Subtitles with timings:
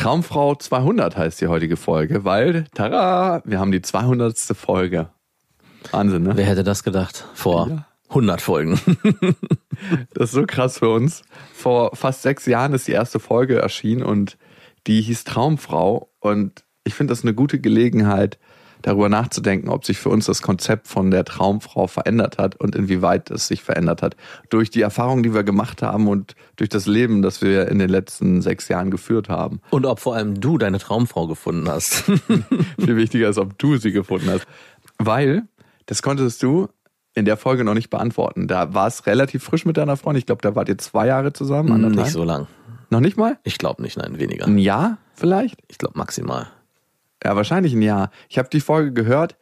[0.00, 4.34] Traumfrau 200 heißt die heutige Folge, weil, tada, wir haben die 200.
[4.56, 5.10] Folge.
[5.90, 6.32] Wahnsinn, ne?
[6.36, 7.26] Wer hätte das gedacht?
[7.34, 7.86] Vor ja.
[8.08, 8.80] 100 Folgen.
[10.14, 11.20] das ist so krass für uns.
[11.52, 14.38] Vor fast sechs Jahren ist die erste Folge erschienen und
[14.86, 16.10] die hieß Traumfrau.
[16.20, 18.38] Und ich finde das eine gute Gelegenheit,
[18.82, 23.30] darüber nachzudenken, ob sich für uns das Konzept von der Traumfrau verändert hat und inwieweit
[23.30, 24.16] es sich verändert hat.
[24.48, 27.90] Durch die Erfahrungen, die wir gemacht haben und durch das Leben, das wir in den
[27.90, 29.60] letzten sechs Jahren geführt haben.
[29.70, 32.04] Und ob vor allem du deine Traumfrau gefunden hast.
[32.78, 34.46] Viel wichtiger ist, ob du sie gefunden hast.
[34.98, 35.44] Weil,
[35.86, 36.68] das konntest du
[37.14, 38.46] in der Folge noch nicht beantworten.
[38.46, 40.20] Da war es relativ frisch mit deiner Freundin.
[40.20, 41.72] Ich glaube, da wart ihr zwei Jahre zusammen.
[41.72, 42.06] Anderthalb.
[42.06, 42.46] Nicht so lang.
[42.90, 43.38] Noch nicht mal?
[43.44, 44.46] Ich glaube nicht, nein, weniger.
[44.46, 45.60] Ein Jahr vielleicht?
[45.68, 46.48] Ich glaube maximal.
[47.22, 48.10] Ja, wahrscheinlich ein Jahr.
[48.28, 49.36] Ich habe die Folge gehört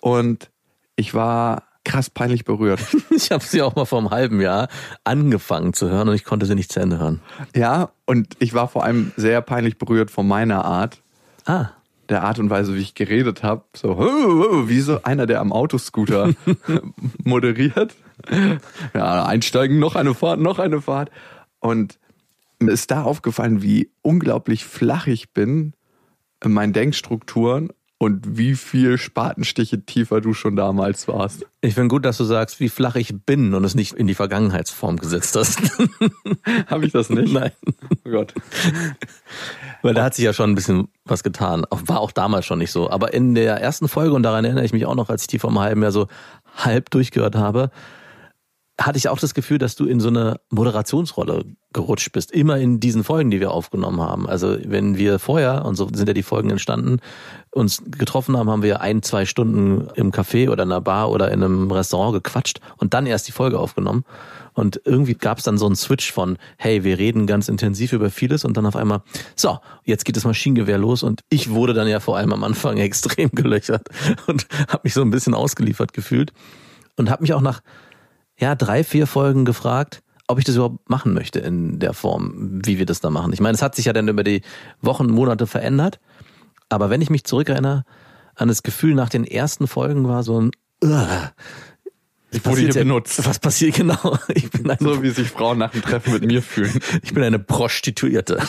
[0.00, 0.50] und
[0.96, 2.80] ich war krass peinlich berührt.
[3.10, 4.68] ich habe sie auch mal vor einem halben Jahr
[5.04, 7.20] angefangen zu hören und ich konnte sie nicht zu Ende hören.
[7.54, 11.02] Ja, und ich war vor allem sehr peinlich berührt von meiner Art.
[11.44, 11.68] Ah.
[12.08, 13.64] Der Art und Weise, wie ich geredet habe.
[13.74, 16.34] So, wie so einer, der am Autoscooter
[17.24, 17.94] moderiert.
[18.92, 21.10] Ja, einsteigen, noch eine Fahrt, noch eine Fahrt.
[21.60, 21.98] Und
[22.58, 25.72] mir ist da aufgefallen, wie unglaublich flach ich bin in
[26.52, 31.46] meinen Denkstrukturen und wie viel Spatenstiche tiefer du schon damals warst.
[31.60, 34.14] Ich finde gut, dass du sagst, wie flach ich bin und es nicht in die
[34.14, 35.60] Vergangenheitsform gesetzt hast.
[36.66, 37.32] Habe ich das nicht?
[37.32, 37.52] Nein.
[38.04, 38.34] Oh Gott.
[39.82, 41.64] Weil da hat sich ja schon ein bisschen was getan.
[41.70, 42.90] War auch damals schon nicht so.
[42.90, 45.38] Aber in der ersten Folge, und daran erinnere ich mich auch noch, als ich die
[45.38, 46.08] vor einem halben Jahr so
[46.56, 47.70] halb durchgehört habe,
[48.80, 52.32] hatte ich auch das Gefühl, dass du in so eine Moderationsrolle gerutscht bist.
[52.32, 54.28] Immer in diesen Folgen, die wir aufgenommen haben.
[54.28, 56.98] Also wenn wir vorher, und so sind ja die Folgen entstanden,
[57.52, 61.30] uns getroffen haben, haben wir ein, zwei Stunden im Café oder in einer Bar oder
[61.30, 64.04] in einem Restaurant gequatscht und dann erst die Folge aufgenommen.
[64.54, 68.10] Und irgendwie gab es dann so einen Switch von, hey, wir reden ganz intensiv über
[68.10, 69.02] vieles und dann auf einmal,
[69.36, 72.76] so, jetzt geht das Maschinengewehr los und ich wurde dann ja vor allem am Anfang
[72.78, 73.88] extrem gelöchert
[74.26, 76.32] und habe mich so ein bisschen ausgeliefert gefühlt
[76.96, 77.60] und habe mich auch nach
[78.38, 82.78] ja, drei, vier Folgen gefragt, ob ich das überhaupt machen möchte in der Form, wie
[82.78, 83.32] wir das da machen.
[83.32, 84.42] Ich meine, es hat sich ja dann über die
[84.80, 86.00] Wochen, Monate verändert.
[86.68, 87.84] Aber wenn ich mich zurückerinnere
[88.34, 90.50] an das Gefühl nach den ersten Folgen war so ein
[90.82, 91.06] uh,
[92.34, 93.24] ich wurde hier ja, benutzt.
[93.26, 94.18] Was passiert genau?
[94.34, 96.80] Ich bin eine, so wie sich Frauen nach dem Treffen mit mir fühlen.
[97.02, 98.42] Ich bin eine Prostituierte.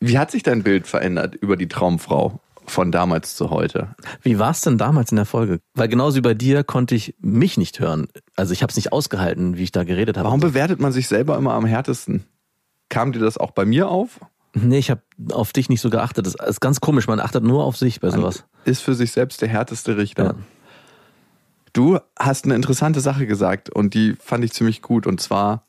[0.00, 2.40] Wie hat sich dein Bild verändert über die Traumfrau?
[2.70, 3.94] Von damals zu heute.
[4.22, 5.60] Wie war es denn damals in der Folge?
[5.74, 8.08] Weil genauso wie bei dir konnte ich mich nicht hören.
[8.36, 10.26] Also ich habe es nicht ausgehalten, wie ich da geredet habe.
[10.26, 12.24] Warum bewertet man sich selber immer am härtesten?
[12.88, 14.20] Kam dir das auch bei mir auf?
[14.54, 15.02] Nee, ich habe
[15.32, 16.26] auf dich nicht so geachtet.
[16.26, 18.44] Das ist ganz komisch, man achtet nur auf sich bei sowas.
[18.64, 20.24] Man ist für sich selbst der härteste Richter.
[20.24, 20.34] Ja.
[21.72, 25.06] Du hast eine interessante Sache gesagt und die fand ich ziemlich gut.
[25.06, 25.64] Und zwar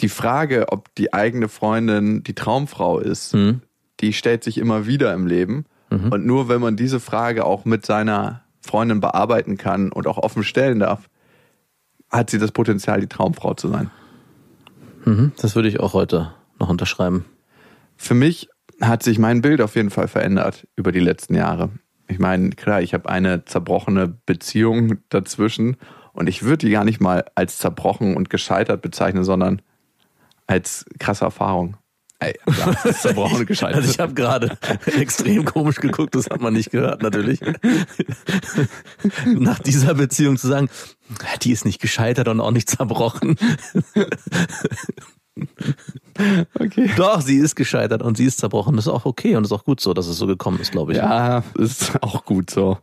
[0.00, 3.62] die Frage, ob die eigene Freundin die Traumfrau ist, mhm.
[4.00, 5.64] die stellt sich immer wieder im Leben.
[5.90, 6.12] Mhm.
[6.12, 10.44] Und nur wenn man diese Frage auch mit seiner Freundin bearbeiten kann und auch offen
[10.44, 11.08] stellen darf,
[12.10, 13.90] hat sie das Potenzial, die Traumfrau zu sein.
[15.04, 15.32] Mhm.
[15.40, 17.24] Das würde ich auch heute noch unterschreiben.
[17.96, 18.48] Für mich
[18.80, 21.70] hat sich mein Bild auf jeden Fall verändert über die letzten Jahre.
[22.06, 25.76] Ich meine, klar, ich habe eine zerbrochene Beziehung dazwischen
[26.12, 29.62] und ich würde die gar nicht mal als zerbrochen und gescheitert bezeichnen, sondern
[30.46, 31.76] als krasse Erfahrung.
[32.20, 33.76] Ey, ja, zerbrochen gescheitert.
[33.76, 34.58] Also ich habe gerade
[34.98, 37.40] extrem komisch geguckt, das hat man nicht gehört natürlich.
[39.24, 40.68] Nach dieser Beziehung zu sagen,
[41.42, 43.36] die ist nicht gescheitert und auch nicht zerbrochen.
[46.58, 46.90] Okay.
[46.96, 48.74] Doch, sie ist gescheitert und sie ist zerbrochen.
[48.74, 50.92] Das ist auch okay und ist auch gut so, dass es so gekommen ist, glaube
[50.92, 50.98] ich.
[50.98, 52.78] Ja, ist auch gut so.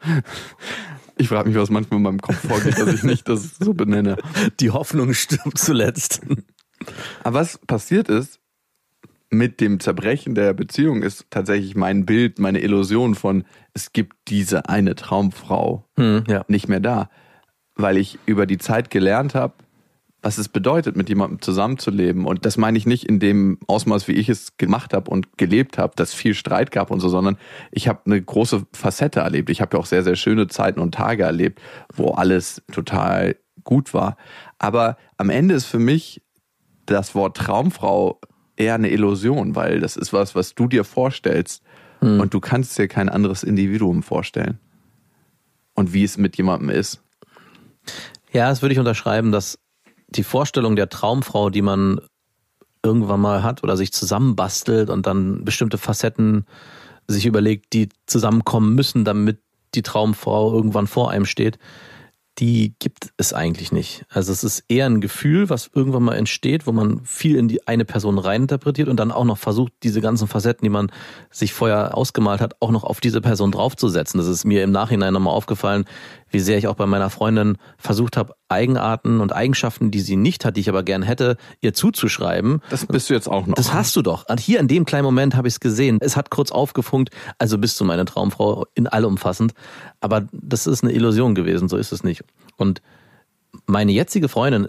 [1.18, 4.16] Ich frage mich, was manchmal in meinem Kopf vorgeht, dass ich nicht das so benenne.
[4.62, 6.22] Die Hoffnung stirbt zuletzt.
[7.24, 8.40] Aber was passiert ist,
[9.38, 13.44] mit dem Zerbrechen der Beziehung ist tatsächlich mein Bild, meine Illusion von,
[13.74, 16.44] es gibt diese eine Traumfrau hm, ja.
[16.48, 17.10] nicht mehr da.
[17.76, 19.54] Weil ich über die Zeit gelernt habe,
[20.22, 22.26] was es bedeutet, mit jemandem zusammenzuleben.
[22.26, 25.78] Und das meine ich nicht in dem Ausmaß, wie ich es gemacht habe und gelebt
[25.78, 27.38] habe, dass viel Streit gab und so, sondern
[27.72, 29.52] ich habe eine große Facette erlebt.
[29.52, 31.62] Ich habe ja auch sehr, sehr schöne Zeiten und Tage erlebt,
[31.94, 34.18] wo alles total gut war.
[34.58, 36.24] Aber am Ende ist für mich
[36.88, 38.20] das Wort Traumfrau
[38.58, 41.64] eher eine Illusion, weil das ist was, was du dir vorstellst
[42.00, 42.20] hm.
[42.20, 44.60] und du kannst dir kein anderes Individuum vorstellen.
[45.74, 47.02] Und wie es mit jemandem ist.
[48.32, 49.60] Ja, das würde ich unterschreiben, dass
[50.08, 52.00] die Vorstellung der Traumfrau, die man
[52.84, 56.46] irgendwann mal hat oder sich zusammenbastelt und dann bestimmte Facetten
[57.08, 59.40] sich überlegt, die zusammenkommen müssen, damit
[59.74, 61.58] die Traumfrau irgendwann vor einem steht,
[62.40, 64.06] die gibt es eigentlich nicht.
[64.10, 67.66] Also es ist eher ein Gefühl, was irgendwann mal entsteht, wo man viel in die
[67.68, 70.92] eine Person reininterpretiert und dann auch noch versucht, diese ganzen Facetten, die man
[71.32, 74.18] sich vorher ausgemalt hat, auch noch auf diese Person draufzusetzen.
[74.18, 75.86] Das ist mir im Nachhinein nochmal aufgefallen,
[76.36, 80.44] wie sehr ich auch bei meiner Freundin versucht habe, Eigenarten und Eigenschaften, die sie nicht
[80.44, 82.62] hat, die ich aber gern hätte, ihr zuzuschreiben.
[82.70, 83.56] Das bist du jetzt auch noch.
[83.56, 84.28] Das hast du doch.
[84.28, 85.98] Und hier in dem kleinen Moment habe ich es gesehen.
[86.02, 89.54] Es hat kurz aufgefunkt, also bist du meine Traumfrau in allumfassend.
[90.02, 92.26] Aber das ist eine Illusion gewesen, so ist es nicht.
[92.58, 92.82] Und
[93.66, 94.68] meine jetzige Freundin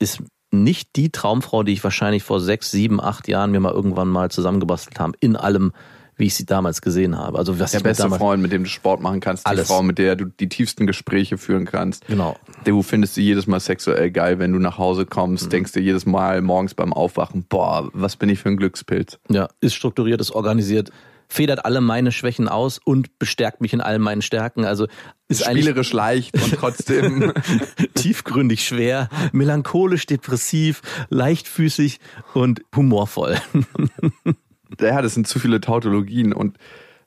[0.00, 4.08] ist nicht die Traumfrau, die ich wahrscheinlich vor sechs, sieben, acht Jahren mir mal irgendwann
[4.08, 5.70] mal zusammengebastelt haben, in allem,
[6.16, 7.38] wie ich sie damals gesehen habe.
[7.38, 9.66] Also was der beste Freund, mit dem du Sport machen kannst, alles.
[9.66, 12.06] die Frau, mit der du die tiefsten Gespräche führen kannst.
[12.06, 12.36] Genau.
[12.64, 15.50] Du findest sie jedes Mal sexuell geil, wenn du nach Hause kommst, mhm.
[15.50, 19.18] denkst dir jedes Mal morgens beim Aufwachen, boah, was bin ich für ein Glückspilz.
[19.28, 20.90] Ja, ist strukturiert, ist organisiert
[21.28, 24.64] federt alle meine Schwächen aus und bestärkt mich in all meinen Stärken.
[24.64, 24.86] Also
[25.28, 27.32] ist spielerisch leicht und trotzdem
[27.94, 32.00] tiefgründig schwer, melancholisch depressiv, leichtfüßig
[32.34, 33.36] und humorvoll.
[34.80, 36.32] ja, das sind zu viele Tautologien.
[36.32, 36.58] Und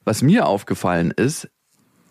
[0.05, 1.49] was mir aufgefallen ist,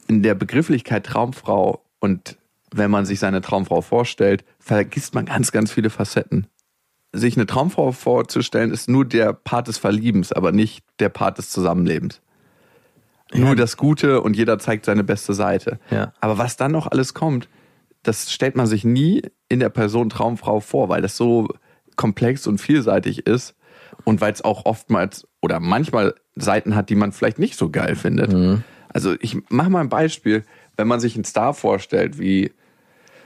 [0.07, 2.39] in der Begrifflichkeit Traumfrau und
[2.73, 6.47] wenn man sich seine Traumfrau vorstellt, vergisst man ganz, ganz viele Facetten.
[7.13, 11.51] Sich eine Traumfrau vorzustellen, ist nur der Part des Verliebens, aber nicht der Part des
[11.51, 12.21] Zusammenlebens.
[13.33, 13.41] Ja.
[13.41, 15.79] Nur das Gute und jeder zeigt seine beste Seite.
[15.91, 16.13] Ja.
[16.21, 17.49] Aber was dann noch alles kommt,
[18.03, 21.49] das stellt man sich nie in der Person Traumfrau vor, weil das so
[21.97, 23.55] komplex und vielseitig ist
[24.05, 27.97] und weil es auch oftmals oder manchmal Seiten hat, die man vielleicht nicht so geil
[27.97, 28.33] findet.
[28.33, 28.65] Mhm.
[28.89, 30.45] Also ich mache mal ein Beispiel,
[30.77, 32.53] wenn man sich einen Star vorstellt wie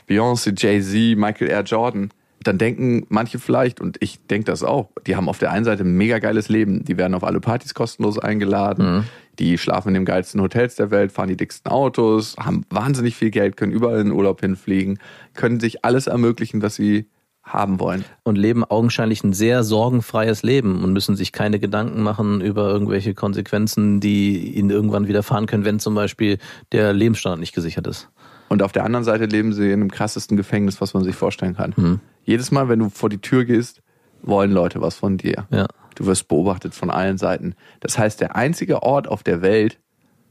[0.09, 1.63] Beyoncé, Jay-Z, Michael R.
[1.63, 2.11] Jordan,
[2.43, 5.85] dann denken manche vielleicht, und ich denke das auch, die haben auf der einen Seite
[5.85, 6.85] ein mega geiles Leben.
[6.85, 9.05] Die werden auf alle Partys kostenlos eingeladen, mhm.
[9.39, 13.31] die schlafen in den geilsten Hotels der Welt, fahren die dicksten Autos, haben wahnsinnig viel
[13.31, 14.99] Geld, können überall in den Urlaub hinfliegen,
[15.35, 17.07] können sich alles ermöglichen, was sie
[17.43, 18.05] haben wollen.
[18.23, 23.15] Und leben augenscheinlich ein sehr sorgenfreies Leben und müssen sich keine Gedanken machen über irgendwelche
[23.15, 26.39] Konsequenzen, die ihnen irgendwann widerfahren können, wenn zum Beispiel
[26.71, 28.09] der Lebensstandard nicht gesichert ist.
[28.49, 31.57] Und auf der anderen Seite leben sie in dem krassesten Gefängnis, was man sich vorstellen
[31.57, 31.73] kann.
[31.77, 32.01] Mhm.
[32.25, 33.83] Jedes Mal, wenn du vor die Tür gehst,
[34.23, 35.47] wollen Leute was von dir.
[35.51, 35.67] Ja.
[35.95, 37.55] Du wirst beobachtet von allen Seiten.
[37.81, 39.79] Das heißt, der einzige Ort auf der Welt,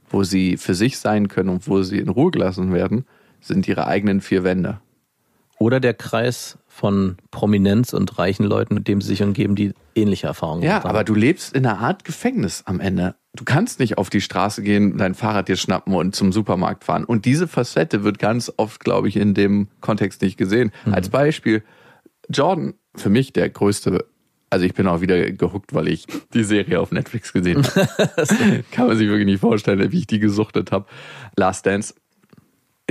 [0.10, 3.06] wo sie für sich sein können und wo sie in Ruhe gelassen werden,
[3.40, 4.80] sind ihre eigenen vier Wände.
[5.58, 10.26] Oder der Kreis von Prominenz und reichen Leuten, mit dem sie sich umgeben, die ähnliche
[10.26, 10.84] Erfahrungen ja, haben.
[10.86, 13.14] Ja, aber du lebst in einer Art Gefängnis am Ende.
[13.36, 17.06] Du kannst nicht auf die Straße gehen, dein Fahrrad dir schnappen und zum Supermarkt fahren.
[17.06, 20.72] Und diese Facette wird ganz oft, glaube ich, in dem Kontext nicht gesehen.
[20.86, 20.96] Mhm.
[20.96, 21.62] Als Beispiel,
[22.30, 24.06] Jordan, für mich der größte
[24.50, 28.64] also ich bin auch wieder gehuckt, weil ich die Serie auf Netflix gesehen habe.
[28.72, 30.88] Kann man sich wirklich nicht vorstellen, wie ich die gesuchtet habe.
[31.38, 31.94] Last Dance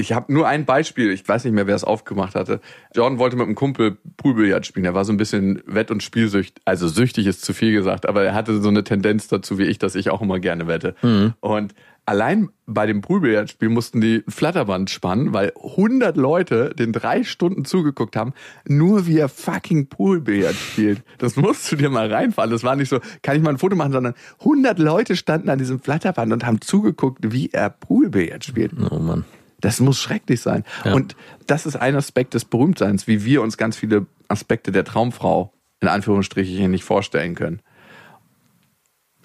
[0.00, 2.61] ich habe nur ein Beispiel, ich weiß nicht mehr, wer es aufgemacht hatte.
[2.94, 4.87] Jordan wollte mit einem Kumpel Poolbillard spielen.
[4.87, 6.62] Er war so ein bisschen wett- und spielsüchtig.
[6.64, 9.79] Also süchtig ist zu viel gesagt, aber er hatte so eine Tendenz dazu wie ich,
[9.79, 10.95] dass ich auch immer gerne wette.
[11.02, 11.35] Mhm.
[11.40, 11.75] Und
[12.07, 18.16] allein bei dem Poolbillardspiel mussten die Flatterband spannen, weil 100 Leute den drei Stunden zugeguckt
[18.16, 18.33] haben,
[18.66, 21.02] nur wie er fucking Poolbillard spielt.
[21.19, 22.50] Das musst du dir mal reinfahren.
[22.50, 25.59] Das war nicht so, kann ich mal ein Foto machen, sondern 100 Leute standen an
[25.59, 28.73] diesem Flatterband und haben zugeguckt, wie er Poolbillard spielt.
[28.90, 29.25] Oh Mann.
[29.61, 30.64] Das muss schrecklich sein.
[30.85, 30.95] Ja.
[30.95, 35.52] Und das ist ein Aspekt des Berühmtseins, wie wir uns ganz viele Aspekte der Traumfrau
[35.81, 37.61] in Anführungsstrichen nicht vorstellen können.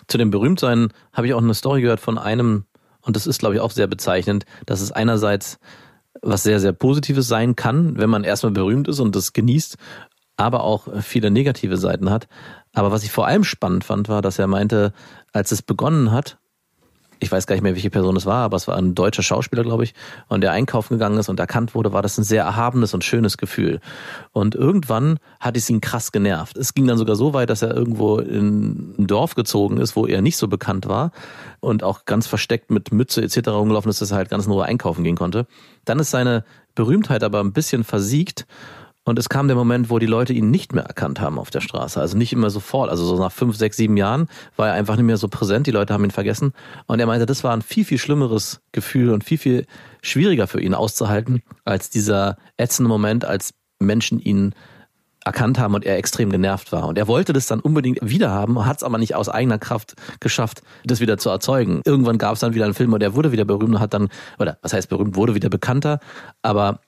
[0.08, 2.66] Zu dem Berühmtsein habe ich auch eine Story gehört von einem,
[3.02, 5.60] und das ist, glaube ich, auch sehr bezeichnend, dass es einerseits
[6.22, 9.78] was sehr, sehr Positives sein kann, wenn man erstmal berühmt ist und das genießt,
[10.38, 12.28] aber auch viele negative Seiten hat.
[12.74, 14.94] Aber was ich vor allem spannend fand, war, dass er meinte,
[15.34, 16.38] als es begonnen hat,
[17.20, 19.64] ich weiß gar nicht mehr, welche Person es war, aber es war ein deutscher Schauspieler,
[19.64, 19.94] glaube ich,
[20.28, 23.38] und der einkaufen gegangen ist und erkannt wurde, war das ein sehr erhabenes und schönes
[23.38, 23.80] Gefühl.
[24.32, 26.58] Und irgendwann hat es ihn krass genervt.
[26.58, 30.06] Es ging dann sogar so weit, dass er irgendwo in ein Dorf gezogen ist, wo
[30.06, 31.12] er nicht so bekannt war
[31.60, 33.50] und auch ganz versteckt mit Mütze etc.
[33.50, 35.48] rumgelaufen ist, dass er halt ganz Ruhe einkaufen gehen konnte.
[35.86, 36.44] Dann ist seine
[36.76, 38.46] Berühmtheit aber ein bisschen versiegt
[39.06, 41.62] und es kam der Moment, wo die Leute ihn nicht mehr erkannt haben auf der
[41.62, 42.02] Straße.
[42.02, 42.90] Also nicht immer sofort.
[42.90, 45.68] Also so nach fünf, sechs, sieben Jahren war er einfach nicht mehr so präsent.
[45.68, 46.54] Die Leute haben ihn vergessen.
[46.88, 49.68] Und er meinte, das war ein viel, viel schlimmeres Gefühl und viel, viel
[50.02, 54.56] schwieriger für ihn auszuhalten, als dieser ätzende Moment, als Menschen ihn
[55.24, 56.88] erkannt haben und er extrem genervt war.
[56.88, 59.96] Und er wollte das dann unbedingt wieder haben, hat es aber nicht aus eigener Kraft
[60.20, 61.82] geschafft, das wieder zu erzeugen.
[61.84, 64.10] Irgendwann gab es dann wieder einen Film und er wurde wieder berühmt und hat dann,
[64.38, 66.00] oder was heißt berühmt, wurde wieder bekannter,
[66.44, 66.80] aber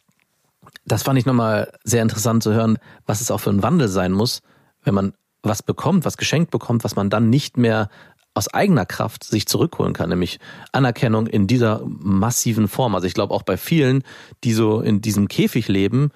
[0.88, 4.12] das fand ich nochmal sehr interessant zu hören, was es auch für ein Wandel sein
[4.12, 4.41] muss,
[4.84, 5.13] wenn man
[5.44, 7.89] was bekommt, was geschenkt bekommt, was man dann nicht mehr
[8.34, 10.39] aus eigener Kraft sich zurückholen kann, nämlich
[10.72, 12.96] Anerkennung in dieser massiven Form.
[12.96, 14.03] Also ich glaube auch bei vielen,
[14.44, 16.12] die so in diesem Käfig leben,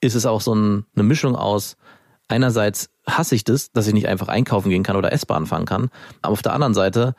[0.00, 1.76] ist es auch so ein, eine Mischung aus
[2.28, 5.90] einerseits hasse ich das, dass ich nicht einfach einkaufen gehen kann oder S-Bahn fahren kann,
[6.22, 7.14] aber auf der anderen Seite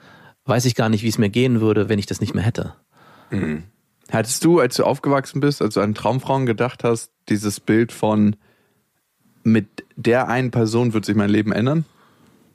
[0.46, 2.74] weiß ich gar nicht, wie es mir gehen würde, wenn ich das nicht mehr hätte.
[3.32, 3.63] Mhm.
[4.12, 8.36] Hattest du, als du aufgewachsen bist, als du an Traumfrauen gedacht hast, dieses Bild von
[9.44, 11.86] mit der einen Person wird sich mein Leben ändern?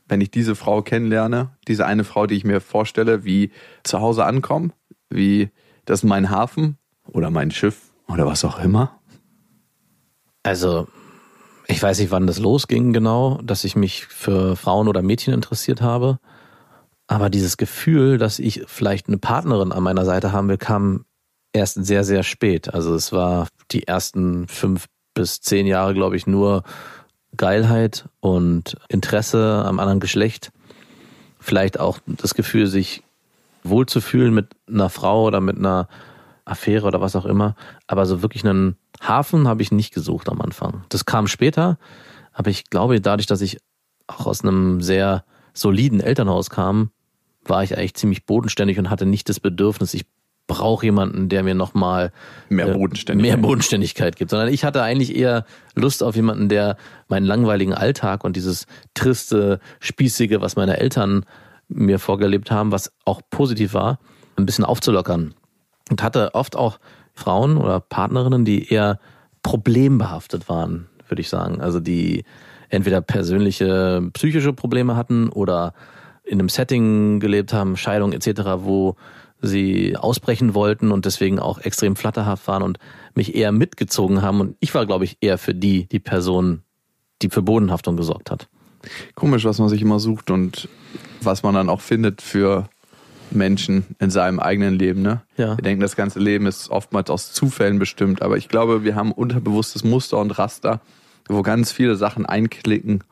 [0.06, 3.52] Wenn ich diese Frau kennenlerne, diese eine Frau, die ich mir vorstelle, wie
[3.84, 4.72] zu Hause ankommen,
[5.08, 5.50] wie
[5.84, 9.00] das ist mein Hafen oder mein Schiff oder was auch immer?
[10.42, 10.88] Also,
[11.68, 15.80] ich weiß nicht, wann das losging genau, dass ich mich für Frauen oder Mädchen interessiert
[15.80, 16.18] habe.
[17.06, 21.04] Aber dieses Gefühl, dass ich vielleicht eine Partnerin an meiner Seite haben will, kam
[21.54, 22.74] erst sehr, sehr spät.
[22.74, 26.64] Also es war die ersten fünf bis zehn Jahre, glaube ich, nur
[27.36, 30.52] Geilheit und Interesse am anderen Geschlecht.
[31.38, 33.02] Vielleicht auch das Gefühl, sich
[33.62, 35.88] wohlzufühlen mit einer Frau oder mit einer
[36.44, 37.54] Affäre oder was auch immer.
[37.86, 40.84] Aber so wirklich einen Hafen habe ich nicht gesucht am Anfang.
[40.88, 41.78] Das kam später,
[42.32, 43.58] aber ich glaube, dadurch, dass ich
[44.06, 46.90] auch aus einem sehr soliden Elternhaus kam,
[47.44, 50.06] war ich eigentlich ziemlich bodenständig und hatte nicht das Bedürfnis, ich
[50.46, 52.12] brauche jemanden, der mir nochmal
[52.48, 53.38] mehr äh, Bodenständigkeit.
[53.38, 56.76] mehr Bodenständigkeit gibt, sondern ich hatte eigentlich eher Lust auf jemanden, der
[57.08, 61.24] meinen langweiligen Alltag und dieses triste, spießige, was meine Eltern
[61.68, 63.98] mir vorgelebt haben, was auch positiv war,
[64.36, 65.34] ein bisschen aufzulockern.
[65.90, 66.78] Und hatte oft auch
[67.14, 68.98] Frauen oder Partnerinnen, die eher
[69.42, 71.60] problembehaftet waren, würde ich sagen.
[71.60, 72.24] Also die
[72.68, 75.74] entweder persönliche psychische Probleme hatten oder
[76.24, 78.96] in einem Setting gelebt haben, Scheidung etc., wo
[79.46, 82.78] sie ausbrechen wollten und deswegen auch extrem flatterhaft waren und
[83.14, 84.40] mich eher mitgezogen haben.
[84.40, 86.62] Und ich war, glaube ich, eher für die, die Person,
[87.22, 88.48] die für Bodenhaftung gesorgt hat.
[89.14, 90.68] Komisch, was man sich immer sucht und
[91.22, 92.68] was man dann auch findet für
[93.30, 95.02] Menschen in seinem eigenen Leben.
[95.02, 95.22] Ne?
[95.36, 95.56] Ja.
[95.56, 99.12] Wir denken, das ganze Leben ist oftmals aus Zufällen bestimmt, aber ich glaube, wir haben
[99.12, 100.80] unterbewusstes Muster und Raster,
[101.28, 103.02] wo ganz viele Sachen einklicken,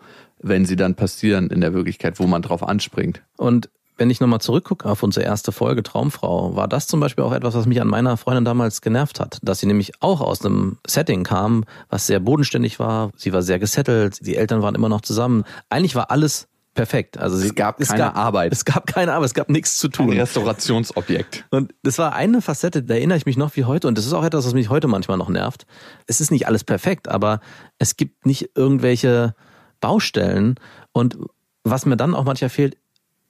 [0.40, 3.22] wenn sie dann passieren in der Wirklichkeit, wo man drauf anspringt.
[3.36, 7.32] Und wenn ich nochmal zurückgucke auf unsere erste Folge Traumfrau, war das zum Beispiel auch
[7.32, 9.38] etwas, was mich an meiner Freundin damals genervt hat.
[9.42, 13.10] Dass sie nämlich auch aus einem Setting kam, was sehr bodenständig war.
[13.16, 15.44] Sie war sehr gesettelt, die Eltern waren immer noch zusammen.
[15.68, 17.18] Eigentlich war alles perfekt.
[17.18, 18.52] Also es gab es keine gab, Arbeit.
[18.52, 20.10] Es gab keine Arbeit, es gab nichts zu tun.
[20.10, 21.44] Ein Restaurationsobjekt.
[21.50, 23.88] Und das war eine Facette, da erinnere ich mich noch wie heute.
[23.88, 25.66] Und das ist auch etwas, was mich heute manchmal noch nervt.
[26.06, 27.40] Es ist nicht alles perfekt, aber
[27.78, 29.34] es gibt nicht irgendwelche
[29.80, 30.56] Baustellen.
[30.92, 31.18] Und
[31.64, 32.76] was mir dann auch manchmal fehlt,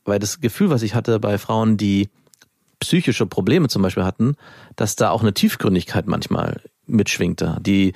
[0.05, 2.09] weil das Gefühl, was ich hatte bei Frauen, die
[2.81, 4.35] psychische Probleme zum Beispiel hatten,
[4.77, 7.93] dass da auch eine Tiefgründigkeit manchmal mitschwingte, die,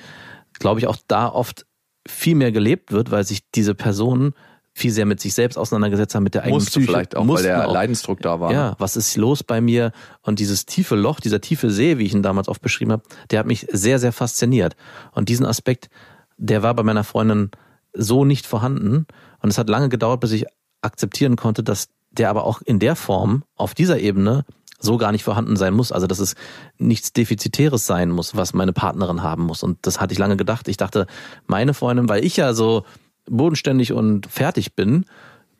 [0.53, 1.65] glaube ich, auch da oft
[2.07, 4.33] viel mehr gelebt wird, weil sich diese Personen
[4.77, 6.85] viel sehr mit sich selbst auseinandergesetzt haben, mit der eigenen Musste Psyche.
[6.85, 7.73] vielleicht auch, weil der auch.
[7.73, 8.53] Leidensdruck da war.
[8.53, 9.91] Ja, was ist los bei mir?
[10.21, 13.39] Und dieses tiefe Loch, dieser tiefe See, wie ich ihn damals oft beschrieben habe, der
[13.39, 14.75] hat mich sehr, sehr fasziniert.
[15.13, 15.89] Und diesen Aspekt,
[16.37, 17.49] der war bei meiner Freundin
[17.93, 19.07] so nicht vorhanden.
[19.41, 20.45] Und es hat lange gedauert, bis ich
[20.81, 24.45] akzeptieren konnte, dass der aber auch in der Form, auf dieser Ebene,
[24.79, 25.91] so gar nicht vorhanden sein muss.
[25.91, 26.35] Also dass es
[26.77, 29.63] nichts Defizitäres sein muss, was meine Partnerin haben muss.
[29.63, 30.67] Und das hatte ich lange gedacht.
[30.67, 31.07] Ich dachte,
[31.47, 32.85] meine Freundin, weil ich ja so
[33.29, 35.05] bodenständig und fertig bin,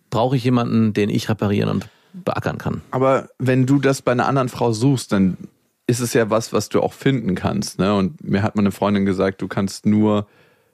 [0.10, 2.82] brauche ich jemanden, den ich reparieren und beackern kann.
[2.92, 5.38] Aber wenn du das bei einer anderen Frau suchst, dann
[5.88, 7.80] ist es ja was, was du auch finden kannst.
[7.80, 7.96] Ne?
[7.96, 10.28] Und mir hat meine Freundin gesagt, du kannst nur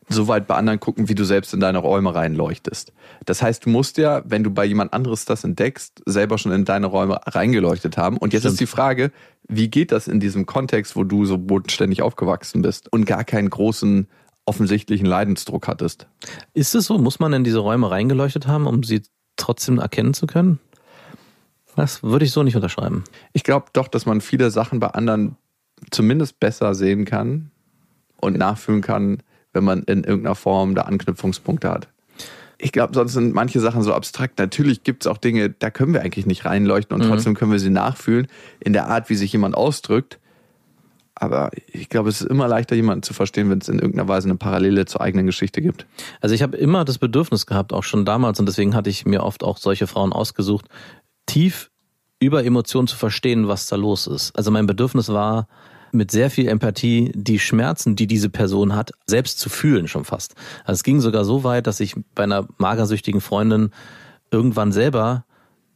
[0.10, 2.94] so weit bei anderen gucken, wie du selbst in deine Räume reinleuchtest.
[3.26, 6.66] Das heißt, du musst ja, wenn du bei jemand anderes das entdeckst, selber schon in
[6.66, 8.18] deine Räume reingeleuchtet haben.
[8.18, 8.54] Und jetzt Stimmt.
[8.54, 9.12] ist die Frage,
[9.48, 13.50] wie geht das in diesem Kontext, wo du so bodenständig aufgewachsen bist und gar keinen
[13.50, 14.08] großen
[14.46, 16.08] offensichtlichen Leidensdruck hattest.
[16.54, 16.98] Ist es so?
[16.98, 19.02] Muss man in diese Räume reingeleuchtet haben, um sie
[19.38, 20.60] trotzdem erkennen zu können?
[21.76, 23.04] Das würde ich so nicht unterschreiben.
[23.32, 25.38] Ich glaube doch, dass man viele Sachen bei anderen
[25.92, 27.52] zumindest besser sehen kann
[28.18, 31.88] und nachfühlen kann, wenn man in irgendeiner Form da Anknüpfungspunkte hat.
[32.58, 34.40] Ich glaube, sonst sind manche Sachen so abstrakt.
[34.40, 37.10] Natürlich gibt es auch Dinge, da können wir eigentlich nicht reinleuchten und mhm.
[37.10, 38.28] trotzdem können wir sie nachfühlen
[38.60, 40.20] in der Art, wie sich jemand ausdrückt.
[41.16, 44.28] Aber ich glaube, es ist immer leichter, jemanden zu verstehen, wenn es in irgendeiner Weise
[44.28, 45.86] eine Parallele zur eigenen Geschichte gibt.
[46.22, 49.24] Also ich habe immer das Bedürfnis gehabt, auch schon damals, und deswegen hatte ich mir
[49.24, 50.66] oft auch solche Frauen ausgesucht,
[51.26, 51.70] tief
[52.20, 54.36] über Emotionen zu verstehen, was da los ist.
[54.36, 55.48] Also mein Bedürfnis war,
[55.94, 60.36] mit sehr viel Empathie die Schmerzen, die diese Person hat, selbst zu fühlen schon fast.
[60.66, 63.72] Also es ging sogar so weit, dass ich bei einer magersüchtigen Freundin
[64.32, 65.26] irgendwann selber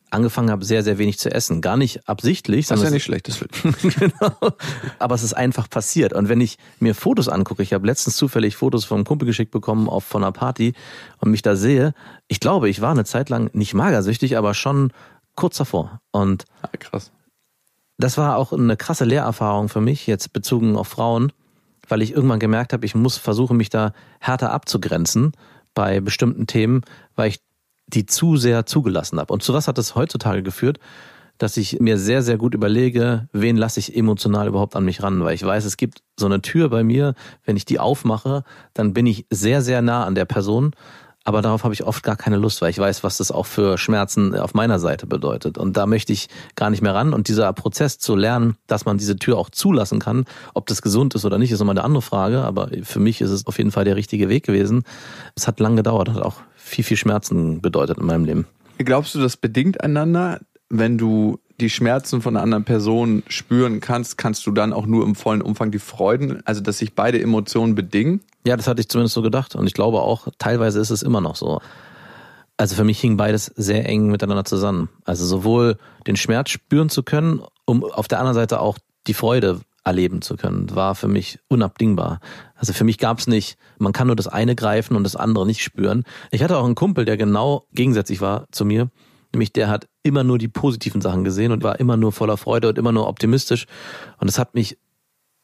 [0.09, 1.62] angefangen habe, sehr, sehr wenig zu essen.
[1.62, 2.67] Gar nicht absichtlich.
[2.67, 3.39] Das ist ja nicht schlecht, das
[3.81, 4.53] genau.
[5.00, 6.13] Aber es ist einfach passiert.
[6.13, 9.89] Und wenn ich mir Fotos angucke, ich habe letztens zufällig Fotos vom Kumpel geschickt bekommen
[9.89, 10.74] auf, von einer Party
[11.19, 11.93] und mich da sehe,
[12.27, 14.91] ich glaube, ich war eine Zeit lang nicht magersüchtig, aber schon
[15.36, 16.01] kurz davor.
[16.12, 17.12] Und ah, krass.
[17.98, 21.32] Das war auch eine krasse Lehrerfahrung für mich, jetzt bezogen auf Frauen,
[21.88, 25.32] weil ich irgendwann gemerkt habe, ich muss versuchen, mich da härter abzugrenzen
[25.74, 26.82] bei bestimmten Themen,
[27.16, 27.39] weil ich
[27.88, 29.34] die zu sehr zugelassen habe.
[29.34, 30.80] Und zu was hat das heutzutage geführt?
[31.38, 35.24] Dass ich mir sehr, sehr gut überlege, wen lasse ich emotional überhaupt an mich ran,
[35.24, 37.13] weil ich weiß, es gibt so eine Tür bei mir,
[37.46, 40.72] wenn ich die aufmache, dann bin ich sehr, sehr nah an der Person,
[41.27, 43.77] aber darauf habe ich oft gar keine Lust, weil ich weiß, was das auch für
[43.77, 45.57] Schmerzen auf meiner Seite bedeutet.
[45.57, 47.13] Und da möchte ich gar nicht mehr ran.
[47.13, 51.15] Und dieser Prozess zu lernen, dass man diese Tür auch zulassen kann, ob das gesund
[51.15, 52.43] ist oder nicht, ist immer eine andere Frage.
[52.43, 54.86] Aber für mich ist es auf jeden Fall der richtige Weg gewesen.
[55.36, 58.48] Es hat lange gedauert, hat auch viel, viel Schmerzen bedeutet in meinem Leben.
[58.77, 64.18] Glaubst du, das bedingt einander, wenn du die Schmerzen von einer anderen Person spüren kannst,
[64.18, 67.74] kannst du dann auch nur im vollen Umfang die Freuden, also dass sich beide Emotionen
[67.74, 68.22] bedingen?
[68.46, 71.22] Ja, das hatte ich zumindest so gedacht und ich glaube auch, teilweise ist es immer
[71.22, 71.60] noch so.
[72.58, 74.90] Also für mich hing beides sehr eng miteinander zusammen.
[75.06, 79.62] Also sowohl den Schmerz spüren zu können, um auf der anderen Seite auch die Freude
[79.84, 82.20] erleben zu können, war für mich unabdingbar.
[82.56, 85.46] Also für mich gab es nicht, man kann nur das eine greifen und das andere
[85.46, 86.04] nicht spüren.
[86.32, 88.90] Ich hatte auch einen Kumpel, der genau gegensätzlich war zu mir.
[89.38, 92.70] Nämlich der hat immer nur die positiven Sachen gesehen und war immer nur voller Freude
[92.70, 93.67] und immer nur optimistisch.
[94.17, 94.79] Und es hat mich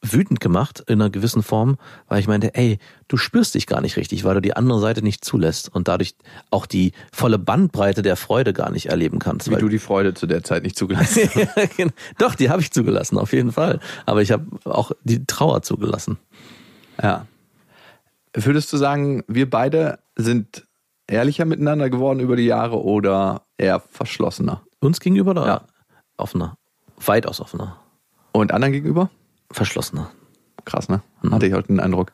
[0.02, 3.96] wütend gemacht in einer gewissen Form, weil ich meinte, ey, du spürst dich gar nicht
[3.96, 6.16] richtig, weil du die andere Seite nicht zulässt und dadurch
[6.50, 9.52] auch die volle Bandbreite der Freude gar nicht erleben kannst.
[9.52, 11.70] Wie du die Freude zu der Zeit nicht zugelassen hast.
[12.18, 13.80] Doch, die habe ich zugelassen, auf jeden Fall.
[14.08, 16.18] Aber ich habe auch die Trauer zugelassen.
[17.00, 17.28] Ja.
[18.34, 20.66] Würdest du sagen, wir beide sind
[21.06, 24.62] ehrlicher miteinander geworden über die Jahre oder eher verschlossener?
[24.80, 25.62] Uns gegenüber oder ja.
[26.18, 26.58] offener?
[26.98, 27.80] Weitaus offener.
[28.32, 29.10] Und anderen gegenüber?
[29.52, 30.10] Verschlossener.
[30.66, 31.02] Krass, ne?
[31.22, 31.34] Mhm.
[31.34, 32.12] Hatte ich heute den Eindruck.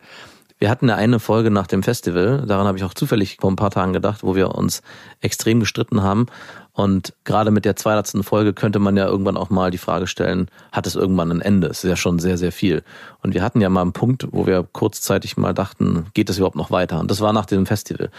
[0.61, 3.71] Wir hatten eine Folge nach dem Festival, daran habe ich auch zufällig vor ein paar
[3.71, 4.81] Tagen gedacht, wo wir uns
[5.21, 6.25] extrem gestritten haben.
[6.73, 8.25] Und gerade mit der 200.
[8.25, 11.67] Folge könnte man ja irgendwann auch mal die Frage stellen, hat es irgendwann ein Ende?
[11.67, 12.83] Es ist ja schon sehr, sehr viel.
[13.21, 16.57] Und wir hatten ja mal einen Punkt, wo wir kurzzeitig mal dachten, geht es überhaupt
[16.57, 16.99] noch weiter?
[16.99, 18.11] Und das war nach dem Festival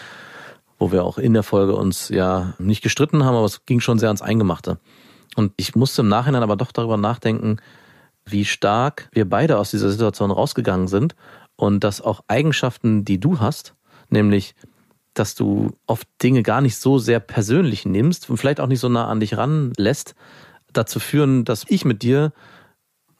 [0.81, 3.99] wo wir auch in der Folge uns ja nicht gestritten haben, aber es ging schon
[3.99, 4.79] sehr ans Eingemachte.
[5.37, 7.59] Und ich musste im Nachhinein aber doch darüber nachdenken,
[8.25, 11.14] wie stark wir beide aus dieser Situation rausgegangen sind
[11.55, 13.75] und dass auch Eigenschaften, die du hast,
[14.09, 14.55] nämlich,
[15.12, 18.88] dass du oft Dinge gar nicht so sehr persönlich nimmst und vielleicht auch nicht so
[18.88, 20.14] nah an dich ranlässt,
[20.73, 22.33] dazu führen, dass ich mit dir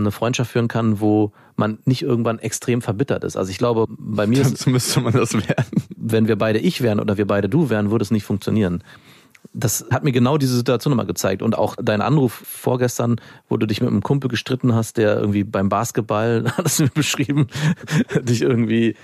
[0.01, 3.37] eine Freundschaft führen kann, wo man nicht irgendwann extrem verbittert ist.
[3.37, 5.85] Also ich glaube, bei mir ist, müsste man das werden.
[5.97, 8.83] Wenn wir beide ich wären oder wir beide du wären, würde es nicht funktionieren.
[9.53, 11.43] Das hat mir genau diese Situation nochmal gezeigt.
[11.43, 15.45] Und auch dein Anruf vorgestern, wo du dich mit einem Kumpel gestritten hast, der irgendwie
[15.45, 17.49] beim Basketball, hat es mir beschrieben,
[18.23, 18.97] dich irgendwie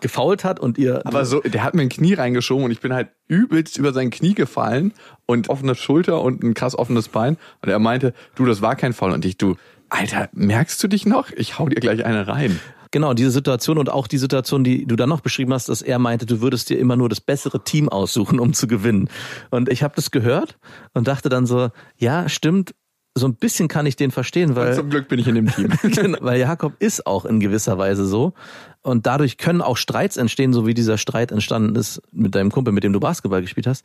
[0.00, 1.06] gefault hat und ihr.
[1.06, 4.10] Aber so, der hat mir ein Knie reingeschoben und ich bin halt übelst über sein
[4.10, 4.92] Knie gefallen
[5.26, 7.38] und offene Schulter und ein krass offenes Bein.
[7.62, 9.12] Und er meinte, du, das war kein Foul.
[9.12, 9.56] Und ich, du,
[9.88, 11.30] Alter, merkst du dich noch?
[11.30, 12.60] Ich hau dir gleich eine rein.
[12.90, 15.98] Genau, diese Situation und auch die Situation, die du dann noch beschrieben hast, dass er
[15.98, 19.08] meinte, du würdest dir immer nur das bessere Team aussuchen, um zu gewinnen.
[19.50, 20.58] Und ich habe das gehört
[20.92, 22.72] und dachte dann so, ja, stimmt,
[23.16, 24.70] so ein bisschen kann ich den verstehen, weil.
[24.70, 25.72] Und zum Glück bin ich in dem Team.
[25.82, 28.34] Genau, weil Jakob ist auch in gewisser Weise so.
[28.82, 32.72] Und dadurch können auch Streits entstehen, so wie dieser Streit entstanden ist mit deinem Kumpel,
[32.72, 33.84] mit dem du Basketball gespielt hast.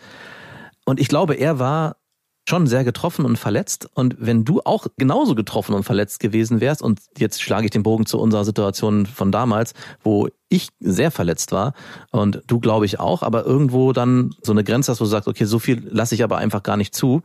[0.86, 1.98] Und ich glaube, er war
[2.47, 3.89] schon sehr getroffen und verletzt.
[3.93, 7.84] Und wenn du auch genauso getroffen und verletzt gewesen wärst, und jetzt schlage ich den
[7.84, 9.73] Bogen zu unserer Situation von damals,
[10.04, 11.73] wo ich sehr verletzt war
[12.12, 15.28] und du glaube ich auch, aber irgendwo dann so eine Grenze hast, wo du sagst,
[15.28, 17.21] okay, so viel lasse ich aber einfach gar nicht zu,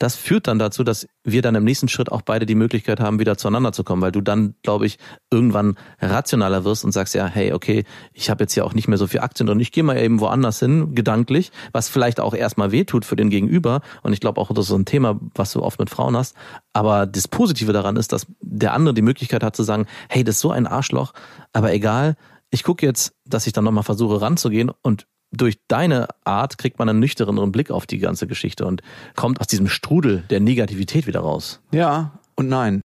[0.00, 3.18] das führt dann dazu, dass wir dann im nächsten Schritt auch beide die Möglichkeit haben,
[3.18, 4.98] wieder zueinander zu kommen, weil du dann, glaube ich,
[5.30, 7.84] irgendwann rationaler wirst und sagst, ja, hey, okay,
[8.14, 10.18] ich habe jetzt hier auch nicht mehr so viel Aktien und ich gehe mal eben
[10.18, 13.82] woanders hin, gedanklich, was vielleicht auch erstmal wehtut für den Gegenüber.
[14.02, 16.34] Und ich glaube auch, das ist ein Thema, was du oft mit Frauen hast.
[16.72, 20.36] Aber das Positive daran ist, dass der andere die Möglichkeit hat zu sagen, hey, das
[20.36, 21.12] ist so ein Arschloch,
[21.52, 22.16] aber egal,
[22.50, 26.88] ich gucke jetzt, dass ich dann nochmal versuche ranzugehen und durch deine Art kriegt man
[26.88, 28.82] einen nüchterneren Blick auf die ganze Geschichte und
[29.16, 31.60] kommt aus diesem Strudel der Negativität wieder raus.
[31.72, 32.80] Ja und nein.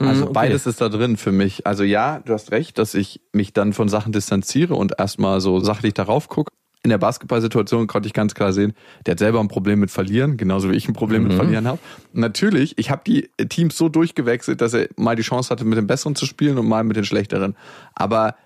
[0.00, 0.32] Mhm, also okay.
[0.34, 1.66] beides ist da drin für mich.
[1.66, 5.60] Also ja, du hast recht, dass ich mich dann von Sachen distanziere und erstmal so
[5.60, 6.52] sachlich darauf gucke.
[6.82, 8.74] in der Basketballsituation konnte ich ganz klar sehen,
[9.06, 11.28] der hat selber ein Problem mit Verlieren, genauso wie ich ein Problem mhm.
[11.28, 11.78] mit Verlieren habe.
[12.12, 15.86] Natürlich, ich habe die Teams so durchgewechselt, dass er mal die Chance hatte, mit den
[15.86, 17.56] Besseren zu spielen und mal mit den Schlechteren.
[17.94, 18.36] Aber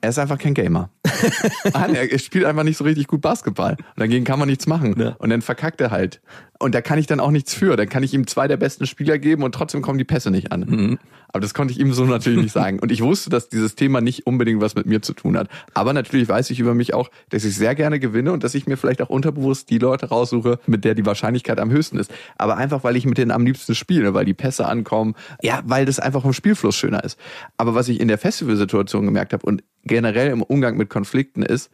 [0.00, 0.90] er ist einfach kein Gamer.
[1.72, 3.72] er spielt einfach nicht so richtig gut Basketball.
[3.72, 4.94] Und dagegen kann man nichts machen.
[4.98, 5.16] Ja.
[5.18, 6.20] Und dann verkackt er halt.
[6.58, 7.76] Und da kann ich dann auch nichts für.
[7.76, 10.52] Dann kann ich ihm zwei der besten Spieler geben und trotzdem kommen die Pässe nicht
[10.52, 10.60] an.
[10.60, 10.98] Mhm.
[11.28, 12.78] Aber das konnte ich ihm so natürlich nicht sagen.
[12.78, 15.48] Und ich wusste, dass dieses Thema nicht unbedingt was mit mir zu tun hat.
[15.74, 18.66] Aber natürlich weiß ich über mich auch, dass ich sehr gerne gewinne und dass ich
[18.66, 22.10] mir vielleicht auch unterbewusst die Leute raussuche, mit der die Wahrscheinlichkeit am höchsten ist.
[22.38, 25.14] Aber einfach, weil ich mit denen am liebsten spiele, weil die Pässe ankommen.
[25.42, 27.18] Ja, weil das einfach im Spielfluss schöner ist.
[27.56, 31.70] Aber was ich in der Festivalsituation gemerkt habe und generell im Umgang mit Konflikten ist,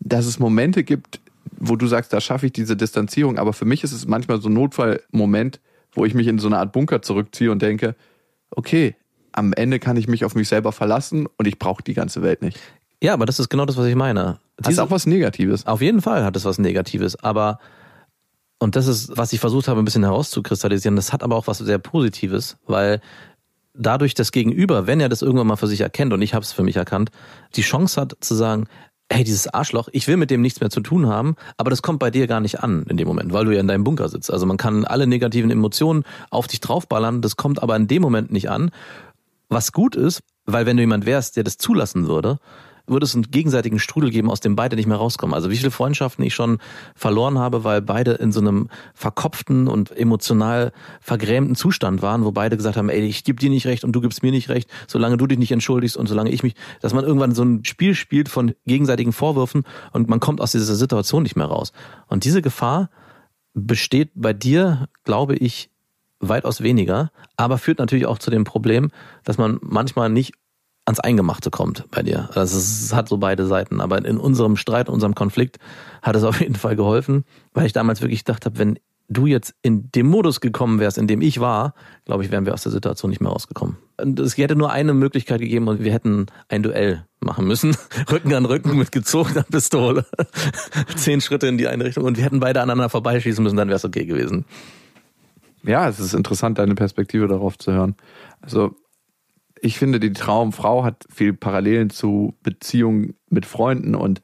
[0.00, 1.20] dass es Momente gibt,
[1.58, 3.38] wo du sagst, da schaffe ich diese Distanzierung.
[3.38, 5.60] Aber für mich ist es manchmal so ein Notfallmoment,
[5.92, 7.94] wo ich mich in so eine Art Bunker zurückziehe und denke,
[8.50, 8.94] okay,
[9.32, 12.42] am Ende kann ich mich auf mich selber verlassen und ich brauche die ganze Welt
[12.42, 12.58] nicht.
[13.02, 14.38] Ja, aber das ist genau das, was ich meine.
[14.56, 15.66] Das ist auch was Negatives.
[15.66, 17.60] Auf jeden Fall hat es was Negatives, aber
[18.58, 21.58] und das ist, was ich versucht habe, ein bisschen herauszukristallisieren, das hat aber auch was
[21.58, 23.00] sehr Positives, weil
[23.72, 26.52] dadurch das Gegenüber, wenn er das irgendwann mal für sich erkennt, und ich habe es
[26.52, 27.10] für mich erkannt,
[27.54, 28.66] die Chance hat zu sagen,
[29.10, 31.98] hey, dieses Arschloch, ich will mit dem nichts mehr zu tun haben, aber das kommt
[31.98, 34.30] bei dir gar nicht an in dem Moment, weil du ja in deinem Bunker sitzt.
[34.30, 38.30] Also man kann alle negativen Emotionen auf dich draufballern, das kommt aber in dem Moment
[38.30, 38.70] nicht an.
[39.48, 42.38] Was gut ist, weil wenn du jemand wärst, der das zulassen würde,
[42.88, 45.34] würde es einen gegenseitigen Strudel geben, aus dem beide nicht mehr rauskommen.
[45.34, 46.58] Also wie viele Freundschaften ich schon
[46.94, 52.56] verloren habe, weil beide in so einem verkopften und emotional vergrämten Zustand waren, wo beide
[52.56, 55.16] gesagt haben, ey, ich gebe dir nicht recht und du gibst mir nicht recht, solange
[55.16, 58.28] du dich nicht entschuldigst und solange ich mich, dass man irgendwann so ein Spiel spielt
[58.28, 61.72] von gegenseitigen Vorwürfen und man kommt aus dieser Situation nicht mehr raus.
[62.06, 62.90] Und diese Gefahr
[63.54, 65.70] besteht bei dir, glaube ich,
[66.20, 68.90] weitaus weniger, aber führt natürlich auch zu dem Problem,
[69.24, 70.34] dass man manchmal nicht
[70.88, 72.30] ans Eingemachte kommt bei dir.
[72.34, 73.80] Also es hat so beide Seiten.
[73.80, 75.58] Aber in unserem Streit, unserem Konflikt
[76.02, 77.24] hat es auf jeden Fall geholfen,
[77.54, 78.78] weil ich damals wirklich gedacht habe, wenn
[79.10, 81.72] du jetzt in dem Modus gekommen wärst, in dem ich war,
[82.04, 83.78] glaube ich, wären wir aus der Situation nicht mehr rausgekommen.
[83.98, 87.74] Und es hätte nur eine Möglichkeit gegeben und wir hätten ein Duell machen müssen.
[88.10, 90.04] Rücken an Rücken mit gezogener Pistole.
[90.96, 93.76] Zehn Schritte in die eine Richtung und wir hätten beide aneinander vorbeischießen müssen, dann wäre
[93.76, 94.44] es okay gewesen.
[95.62, 97.96] Ja, es ist interessant, deine Perspektive darauf zu hören.
[98.42, 98.74] Also
[99.62, 104.22] ich finde, die Traumfrau hat viel Parallelen zu Beziehungen mit Freunden und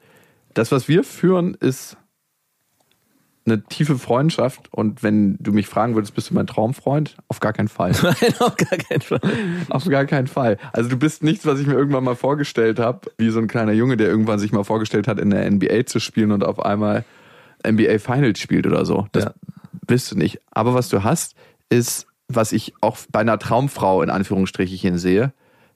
[0.55, 1.97] das, was wir führen, ist
[3.47, 7.17] eine tiefe Freundschaft und wenn du mich fragen würdest, bist du mein Traumfreund?
[7.29, 7.93] Auf gar keinen Fall.
[8.03, 9.21] Nein, auf gar keinen Fall.
[9.69, 10.57] Auf gar keinen Fall.
[10.73, 13.73] Also du bist nichts, was ich mir irgendwann mal vorgestellt habe, wie so ein kleiner
[13.73, 17.05] Junge, der irgendwann sich mal vorgestellt hat, in der NBA zu spielen und auf einmal
[17.67, 19.09] NBA Finals spielt oder so.
[19.13, 19.35] Das ja.
[19.87, 20.41] bist du nicht.
[20.51, 21.35] Aber was du hast,
[21.69, 25.33] ist was ich auch bei einer Traumfrau in Anführungsstrichen sehe,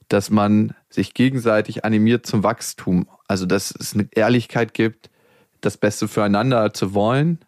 [0.07, 3.07] dass man sich gegenseitig animiert zum Wachstum.
[3.27, 5.09] Also, dass es eine Ehrlichkeit gibt,
[5.61, 7.39] das Beste füreinander zu wollen,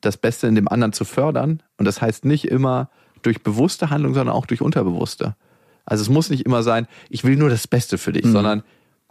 [0.00, 1.62] das Beste in dem anderen zu fördern.
[1.76, 2.90] Und das heißt nicht immer
[3.22, 5.36] durch bewusste Handlung, sondern auch durch unterbewusste.
[5.84, 8.32] Also es muss nicht immer sein, ich will nur das Beste für dich, mhm.
[8.32, 8.62] sondern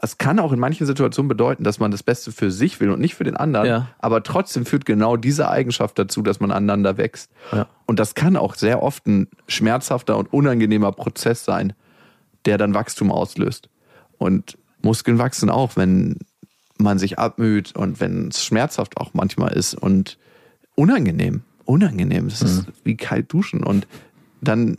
[0.03, 2.99] es kann auch in manchen Situationen bedeuten, dass man das Beste für sich will und
[2.99, 3.67] nicht für den anderen.
[3.67, 3.87] Ja.
[3.99, 7.31] Aber trotzdem führt genau diese Eigenschaft dazu, dass man aneinander wächst.
[7.51, 7.67] Ja.
[7.85, 11.73] Und das kann auch sehr oft ein schmerzhafter und unangenehmer Prozess sein,
[12.45, 13.69] der dann Wachstum auslöst.
[14.17, 16.17] Und Muskeln wachsen auch, wenn
[16.79, 20.17] man sich abmüht und wenn es schmerzhaft auch manchmal ist und
[20.75, 21.43] unangenehm.
[21.65, 22.27] Unangenehm.
[22.27, 22.73] Das ist mhm.
[22.83, 23.63] wie kalt duschen.
[23.63, 23.87] Und
[24.41, 24.77] dann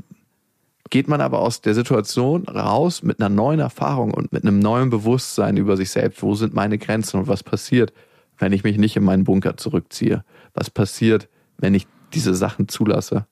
[0.92, 4.90] geht man aber aus der Situation raus mit einer neuen Erfahrung und mit einem neuen
[4.90, 6.22] Bewusstsein über sich selbst.
[6.22, 7.94] Wo sind meine Grenzen und was passiert,
[8.36, 10.22] wenn ich mich nicht in meinen Bunker zurückziehe?
[10.52, 13.26] Was passiert, wenn ich diese Sachen zulasse?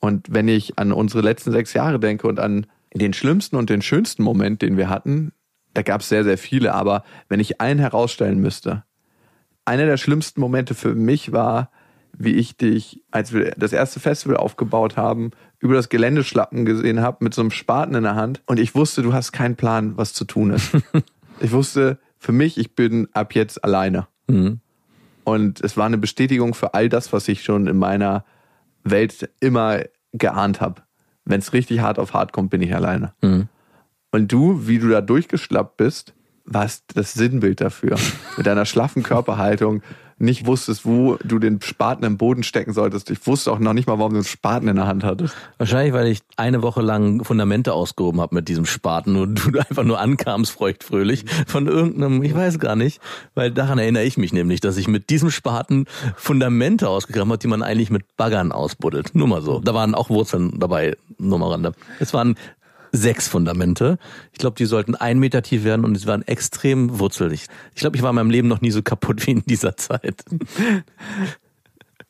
[0.00, 3.80] Und wenn ich an unsere letzten sechs Jahre denke und an den schlimmsten und den
[3.80, 5.32] schönsten Moment, den wir hatten,
[5.72, 8.84] da gab es sehr, sehr viele, aber wenn ich einen herausstellen müsste,
[9.64, 11.70] einer der schlimmsten Momente für mich war,
[12.24, 17.00] wie ich dich, als wir das erste Festival aufgebaut haben, über das Gelände schlappen gesehen
[17.00, 19.96] habe mit so einem Spaten in der Hand und ich wusste, du hast keinen Plan,
[19.96, 20.70] was zu tun ist.
[21.40, 24.06] ich wusste für mich, ich bin ab jetzt alleine.
[24.28, 24.60] Mhm.
[25.24, 28.24] Und es war eine Bestätigung für all das, was ich schon in meiner
[28.84, 29.80] Welt immer
[30.12, 30.82] geahnt habe.
[31.24, 33.14] Wenn es richtig hart auf hart kommt, bin ich alleine.
[33.22, 33.48] Mhm.
[34.12, 37.96] Und du, wie du da durchgeschlappt bist, warst das Sinnbild dafür.
[38.36, 39.82] Mit deiner schlaffen Körperhaltung,
[40.22, 43.10] nicht wusstest, wo du den Spaten im Boden stecken solltest.
[43.10, 45.34] Ich wusste auch noch nicht mal, warum du einen Spaten in der Hand hattest.
[45.58, 49.84] Wahrscheinlich, weil ich eine Woche lang Fundamente ausgehoben habe mit diesem Spaten und du einfach
[49.84, 53.00] nur ankamst feuchtfröhlich von irgendeinem, ich weiß gar nicht,
[53.34, 57.48] weil daran erinnere ich mich nämlich, dass ich mit diesem Spaten Fundamente ausgegraben habe, die
[57.48, 59.14] man eigentlich mit Baggern ausbuddelt.
[59.14, 59.60] Nur mal so.
[59.60, 61.72] Da waren auch Wurzeln dabei, nur mal Rande.
[61.98, 62.36] Es waren
[62.92, 63.98] sechs Fundamente.
[64.32, 67.46] Ich glaube, die sollten ein Meter tief werden und sie waren extrem wurzelig.
[67.74, 70.24] Ich glaube, ich war in meinem Leben noch nie so kaputt wie in dieser Zeit.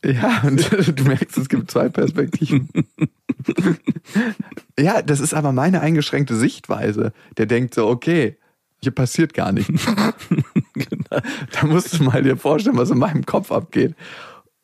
[0.04, 0.68] Ja, und
[0.98, 2.68] du merkst, es gibt zwei Perspektiven.
[4.78, 7.12] ja, das ist aber meine eingeschränkte Sichtweise.
[7.36, 8.36] Der denkt so, okay,
[8.82, 9.86] hier passiert gar nichts.
[11.52, 13.94] Da musst du mal dir vorstellen, was in meinem Kopf abgeht.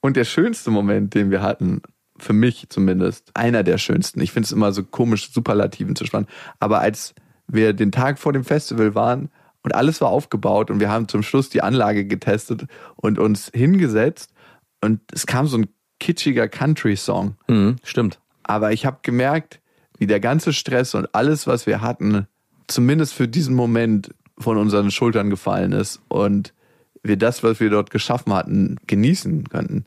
[0.01, 1.83] Und der schönste Moment, den wir hatten,
[2.19, 4.21] für mich zumindest, einer der schönsten.
[4.21, 6.29] Ich finde es immer so komisch, Superlativen zu spannen.
[6.61, 7.15] Aber als
[7.47, 9.31] wir den Tag vor dem Festival waren
[9.63, 14.33] und alles war aufgebaut und wir haben zum Schluss die Anlage getestet und uns hingesetzt
[14.81, 17.37] und es kam so ein kitschiger Country-Song.
[17.49, 18.21] Mhm, stimmt.
[18.45, 19.61] Aber ich habe gemerkt,
[19.99, 22.27] wie der ganze Stress und alles, was wir hatten,
[22.67, 26.55] zumindest für diesen Moment von unseren Schultern gefallen ist und
[27.03, 29.87] wir das, was wir dort geschaffen hatten, genießen könnten.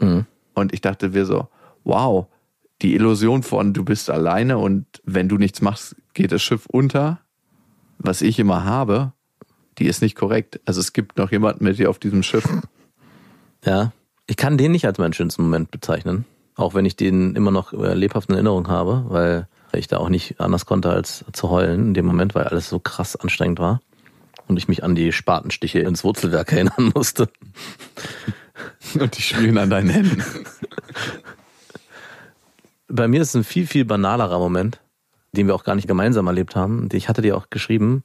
[0.00, 0.26] Mhm.
[0.54, 1.48] Und ich dachte, wir so,
[1.88, 2.26] wow,
[2.82, 7.18] die Illusion von du bist alleine und wenn du nichts machst, geht das Schiff unter,
[7.98, 9.12] was ich immer habe,
[9.78, 10.60] die ist nicht korrekt.
[10.64, 12.48] Also es gibt noch jemanden mit dir auf diesem Schiff.
[13.64, 13.90] Ja,
[14.28, 17.72] ich kann den nicht als meinen schönsten Moment bezeichnen, auch wenn ich den immer noch
[17.72, 21.88] äh, lebhaft in Erinnerung habe, weil ich da auch nicht anders konnte als zu heulen
[21.88, 23.80] in dem Moment, weil alles so krass anstrengend war
[24.46, 27.28] und ich mich an die Spatenstiche ins Wurzelwerk erinnern musste.
[28.98, 30.22] Und die spielen an deinen Händen.
[32.88, 34.80] Bei mir ist es ein viel, viel banalerer Moment,
[35.32, 36.88] den wir auch gar nicht gemeinsam erlebt haben.
[36.92, 38.02] Ich hatte dir auch geschrieben.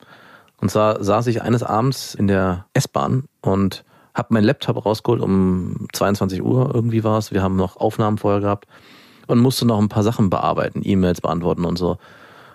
[0.59, 5.87] Und zwar saß ich eines Abends in der S-Bahn und habe meinen Laptop rausgeholt um
[5.93, 7.31] 22 Uhr irgendwie war es.
[7.31, 8.67] Wir haben noch Aufnahmen vorher gehabt
[9.27, 11.97] und musste noch ein paar Sachen bearbeiten, E-Mails beantworten und so.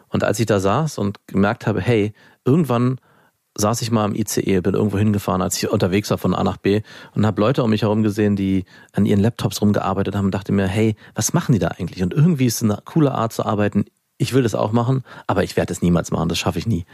[0.09, 2.12] Und als ich da saß und gemerkt habe, hey,
[2.45, 2.99] irgendwann
[3.61, 6.57] saß ich mal im ICE, bin irgendwo hingefahren, als ich unterwegs war von A nach
[6.57, 6.83] B
[7.14, 10.53] und habe Leute um mich herum gesehen, die an ihren Laptops rumgearbeitet haben und dachte
[10.53, 12.03] mir, hey, was machen die da eigentlich?
[12.03, 13.85] Und irgendwie ist es eine coole Art zu arbeiten.
[14.16, 16.87] Ich will das auch machen, aber ich werde es niemals machen, das schaffe ich nie.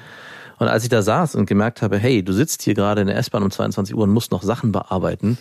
[0.59, 3.17] Und als ich da saß und gemerkt habe, hey, du sitzt hier gerade in der
[3.17, 5.37] S-Bahn um 22 Uhr und musst noch Sachen bearbeiten,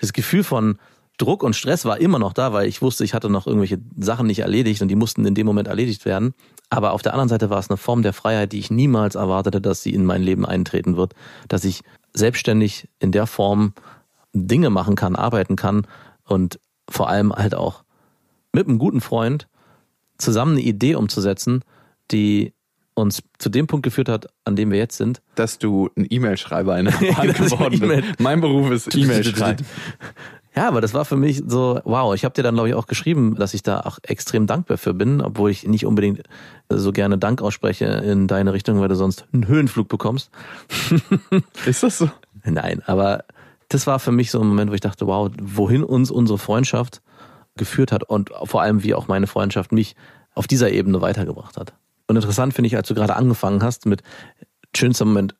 [0.00, 0.78] das Gefühl von
[1.18, 4.28] Druck und Stress war immer noch da, weil ich wusste, ich hatte noch irgendwelche Sachen
[4.28, 6.32] nicht erledigt und die mussten in dem Moment erledigt werden.
[6.70, 9.60] Aber auf der anderen Seite war es eine Form der Freiheit, die ich niemals erwartete,
[9.60, 11.14] dass sie in mein Leben eintreten wird,
[11.48, 11.82] dass ich
[12.14, 13.74] selbstständig in der Form
[14.32, 15.86] Dinge machen kann, arbeiten kann
[16.24, 17.82] und vor allem halt auch
[18.52, 19.48] mit einem guten Freund
[20.18, 21.64] zusammen eine Idee umzusetzen,
[22.10, 22.52] die
[22.94, 25.22] uns zu dem Punkt geführt hat, an dem wir jetzt sind.
[25.36, 28.20] Dass du ein E-Mail-Schreiber in der Bahn geworden bist.
[28.20, 29.64] Mein Beruf ist E-Mail-Schreiben.
[30.58, 32.88] Ja, aber das war für mich so, wow, ich habe dir dann, glaube ich, auch
[32.88, 36.24] geschrieben, dass ich da auch extrem dankbar für bin, obwohl ich nicht unbedingt
[36.68, 40.32] so gerne Dank ausspreche in deine Richtung, weil du sonst einen Höhenflug bekommst.
[41.64, 42.10] Ist das so?
[42.42, 43.22] Nein, aber
[43.68, 47.02] das war für mich so ein Moment, wo ich dachte, wow, wohin uns unsere Freundschaft
[47.56, 49.94] geführt hat und vor allem wie auch meine Freundschaft mich
[50.34, 51.72] auf dieser Ebene weitergebracht hat.
[52.08, 54.02] Und interessant finde ich, als du gerade angefangen hast mit
[54.76, 55.36] schönster Moment,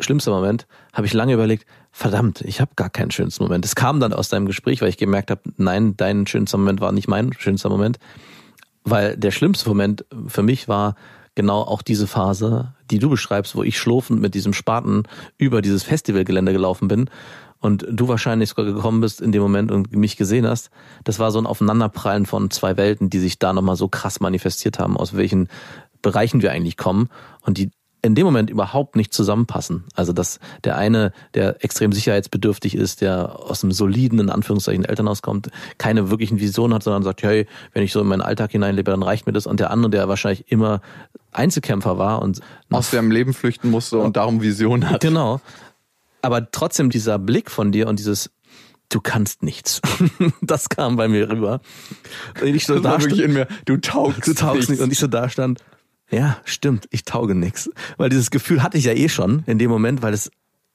[0.00, 3.64] schlimmster Moment, habe ich lange überlegt, verdammt, ich habe gar keinen schönsten Moment.
[3.64, 6.92] Es kam dann aus deinem Gespräch, weil ich gemerkt habe, nein, dein schönster Moment war
[6.92, 7.98] nicht mein schönster Moment,
[8.84, 10.94] weil der schlimmste Moment für mich war
[11.34, 15.04] genau auch diese Phase, die du beschreibst, wo ich schlurfend mit diesem Spaten
[15.36, 17.10] über dieses Festivalgelände gelaufen bin
[17.60, 20.70] und du wahrscheinlich sogar gekommen bist in dem Moment und mich gesehen hast.
[21.04, 24.78] Das war so ein Aufeinanderprallen von zwei Welten, die sich da nochmal so krass manifestiert
[24.78, 25.48] haben, aus welchen
[26.02, 27.08] Bereichen wir eigentlich kommen
[27.42, 27.70] und die
[28.02, 29.84] in dem Moment überhaupt nicht zusammenpassen.
[29.94, 35.22] Also dass der eine, der extrem sicherheitsbedürftig ist, der aus einem soliden, in Anführungszeichen, Elternhaus
[35.22, 38.90] kommt, keine wirklichen Visionen hat, sondern sagt, hey, wenn ich so in meinen Alltag hineinlebe,
[38.90, 39.46] dann reicht mir das.
[39.46, 40.80] Und der andere, der wahrscheinlich immer
[41.32, 45.00] Einzelkämpfer war und aus seinem Leben flüchten musste und darum Visionen hat.
[45.00, 45.40] Genau.
[46.22, 48.30] Aber trotzdem dieser Blick von dir und dieses
[48.90, 49.80] du kannst nichts.
[50.40, 51.60] das kam bei mir rüber.
[52.40, 54.80] Und ich so das da wirklich in mir, du taugst, du taugst nicht.
[54.80, 55.62] Und ich so da stand,
[56.10, 57.70] ja, stimmt, ich tauge nix.
[57.96, 60.30] Weil dieses Gefühl hatte ich ja eh schon in dem Moment, weil es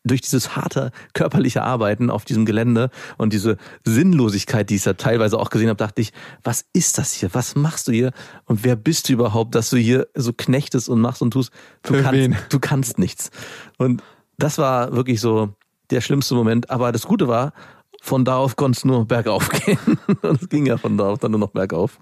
[0.06, 5.39] durch dieses harte körperliche Arbeiten auf diesem Gelände und diese Sinnlosigkeit, die ich da teilweise
[5.39, 6.12] auch gesehen habe, dachte ich,
[6.43, 7.34] was ist das hier?
[7.34, 8.12] Was machst du hier?
[8.46, 11.52] Und wer bist du überhaupt, dass du hier so knechtest und machst und tust?
[11.84, 12.36] Du, Für kannst, wen?
[12.50, 13.32] du kannst nichts.
[13.78, 14.04] Und
[14.38, 15.56] das war wirklich so
[15.89, 16.69] der schlimmste Moment.
[16.69, 17.54] Aber das Gute war,
[18.02, 19.78] von da auf konnte es nur bergauf gehen.
[20.22, 22.00] Und es ging ja von da auf dann nur noch bergauf.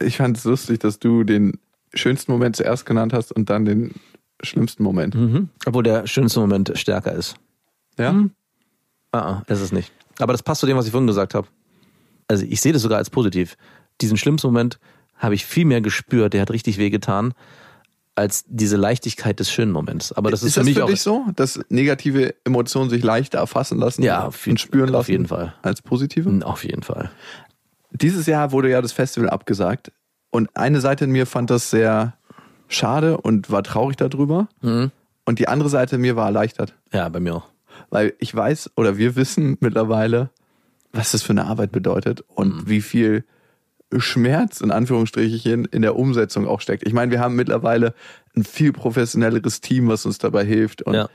[0.00, 1.58] Ich fand es lustig, dass du den
[1.94, 3.94] schönsten Moment zuerst genannt hast und dann den
[4.42, 5.14] schlimmsten Moment.
[5.14, 5.48] Mhm.
[5.66, 7.36] Obwohl der schönste Moment stärker ist.
[7.98, 8.12] Ja?
[8.12, 8.32] Mhm.
[9.12, 9.92] Ah, ah, ist es nicht.
[10.18, 11.48] Aber das passt zu dem, was ich vorhin gesagt habe.
[12.28, 13.56] Also ich sehe das sogar als positiv.
[14.00, 14.78] Diesen schlimmsten Moment
[15.16, 17.34] habe ich viel mehr gespürt, der hat richtig wehgetan,
[18.16, 20.12] als diese Leichtigkeit des schönen Moments.
[20.12, 23.02] Aber das ist, ist für das mich für auch dich so, dass negative Emotionen sich
[23.02, 25.00] leichter erfassen lassen ja, und spüren lassen?
[25.00, 25.54] Auf jeden Fall.
[25.62, 26.40] Als positive?
[26.44, 27.10] Auf jeden Fall.
[27.90, 29.92] Dieses Jahr wurde ja das Festival abgesagt
[30.34, 32.14] Und eine Seite in mir fand das sehr
[32.66, 34.48] schade und war traurig darüber.
[34.62, 34.90] Mhm.
[35.24, 36.74] Und die andere Seite in mir war erleichtert.
[36.92, 37.46] Ja, bei mir auch.
[37.90, 40.30] Weil ich weiß oder wir wissen mittlerweile,
[40.92, 42.68] was das für eine Arbeit bedeutet und Mhm.
[42.68, 43.24] wie viel
[43.96, 46.86] Schmerz in Anführungsstrichen in der Umsetzung auch steckt.
[46.86, 47.94] Ich meine, wir haben mittlerweile
[48.36, 51.08] ein viel professionelleres Team, was uns dabei hilft und Ja.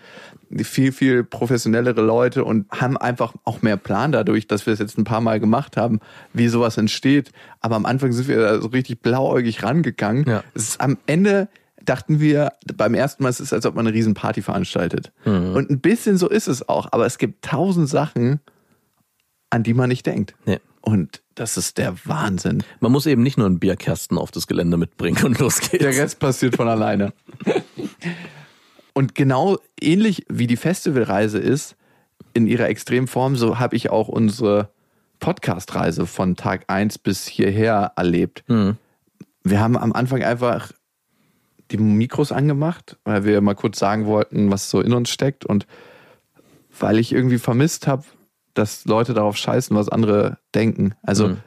[0.64, 4.98] viel, viel professionellere Leute und haben einfach auch mehr Plan dadurch, dass wir es jetzt
[4.98, 6.00] ein paar Mal gemacht haben,
[6.34, 7.32] wie sowas entsteht.
[7.60, 10.26] Aber am Anfang sind wir da so richtig blauäugig rangegangen.
[10.28, 10.44] Ja.
[10.54, 11.50] Es ist am Ende
[11.84, 15.12] dachten wir beim ersten Mal, es ist, als ob man eine Riesenparty veranstaltet.
[15.26, 15.56] Mhm.
[15.56, 16.90] Und ein bisschen so ist es auch.
[16.92, 18.40] Aber es gibt tausend Sachen,
[19.50, 20.36] an die man nicht denkt.
[20.46, 20.60] Nee.
[20.82, 22.64] Und das ist der Wahnsinn.
[22.80, 25.84] Man muss eben nicht nur einen Bierkasten auf das Gelände mitbringen und los geht's.
[25.84, 27.14] Der Rest passiert von alleine.
[28.94, 31.76] Und genau ähnlich wie die Festivalreise ist,
[32.34, 34.70] in ihrer Extremform, so habe ich auch unsere
[35.20, 38.44] Podcast-Reise von Tag 1 bis hierher erlebt.
[38.48, 38.78] Mhm.
[39.44, 40.72] Wir haben am Anfang einfach
[41.72, 45.68] die Mikros angemacht, weil wir mal kurz sagen wollten, was so in uns steckt und
[46.80, 48.04] weil ich irgendwie vermisst habe,
[48.60, 50.94] dass Leute darauf scheißen, was andere denken.
[51.02, 51.38] Also, Mhm.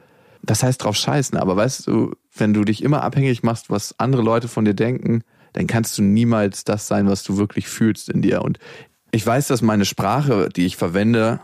[0.41, 4.21] das heißt drauf scheißen, aber weißt du, wenn du dich immer abhängig machst, was andere
[4.21, 5.23] Leute von dir denken,
[5.53, 8.41] dann kannst du niemals das sein, was du wirklich fühlst in dir.
[8.41, 8.57] Und
[9.11, 11.39] ich weiß, dass meine Sprache, die ich verwende,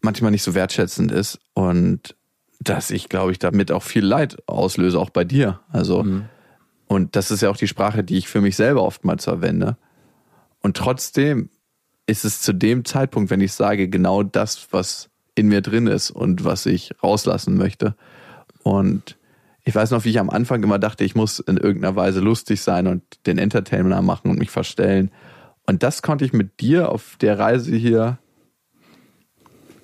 [0.00, 2.16] manchmal nicht so wertschätzend ist und
[2.60, 5.60] dass ich, glaube ich, damit auch viel Leid auslöse, auch bei dir.
[5.70, 6.04] Also,
[6.86, 9.76] und das ist ja auch die Sprache, die ich für mich selber oftmals verwende.
[10.60, 11.50] Und trotzdem
[12.12, 16.10] ist es zu dem Zeitpunkt, wenn ich sage, genau das, was in mir drin ist
[16.10, 17.96] und was ich rauslassen möchte.
[18.62, 19.16] Und
[19.64, 22.60] ich weiß noch, wie ich am Anfang immer dachte, ich muss in irgendeiner Weise lustig
[22.60, 25.10] sein und den Entertainer machen und mich verstellen.
[25.66, 28.18] Und das konnte ich mit dir auf der Reise hier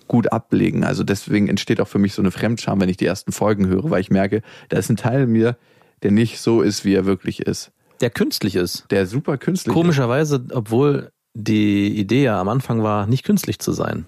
[0.06, 0.84] gut ablegen.
[0.84, 3.90] Also deswegen entsteht auch für mich so eine Fremdscham, wenn ich die ersten Folgen höre,
[3.90, 5.56] weil ich merke, da ist ein Teil in mir,
[6.02, 7.72] der nicht so ist, wie er wirklich ist.
[8.02, 8.84] Der künstlich ist.
[8.90, 9.80] Der super künstlich ist.
[9.80, 14.06] Komischerweise, obwohl die Idee ja am Anfang war, nicht künstlich zu sein.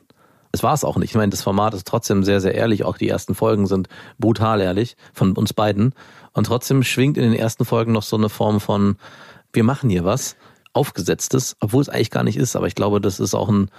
[0.53, 1.11] Es war es auch nicht.
[1.11, 2.85] Ich meine, das Format ist trotzdem sehr, sehr ehrlich.
[2.85, 5.95] Auch die ersten Folgen sind brutal ehrlich von uns beiden.
[6.33, 8.97] Und trotzdem schwingt in den ersten Folgen noch so eine Form von,
[9.53, 10.37] wir machen hier was,
[10.73, 12.57] aufgesetztes, obwohl es eigentlich gar nicht ist.
[12.57, 13.71] Aber ich glaube, das ist auch ein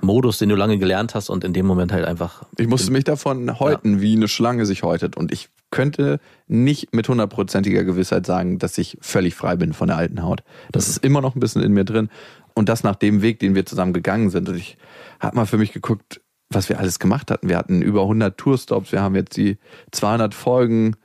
[0.00, 2.44] Modus, den du lange gelernt hast und in dem Moment halt einfach.
[2.58, 5.16] Ich musste mich davon häuten, wie eine Schlange sich häutet.
[5.16, 9.96] Und ich könnte nicht mit hundertprozentiger Gewissheit sagen, dass ich völlig frei bin von der
[9.96, 10.42] alten Haut.
[10.70, 12.10] Das ist immer noch ein bisschen in mir drin.
[12.54, 14.48] Und das nach dem Weg, den wir zusammen gegangen sind.
[14.48, 14.78] Und ich
[15.20, 17.48] habe mal für mich geguckt, was wir alles gemacht hatten.
[17.48, 18.92] Wir hatten über 100 Tourstops.
[18.92, 19.58] Wir haben jetzt die
[19.92, 20.96] 200 Folgen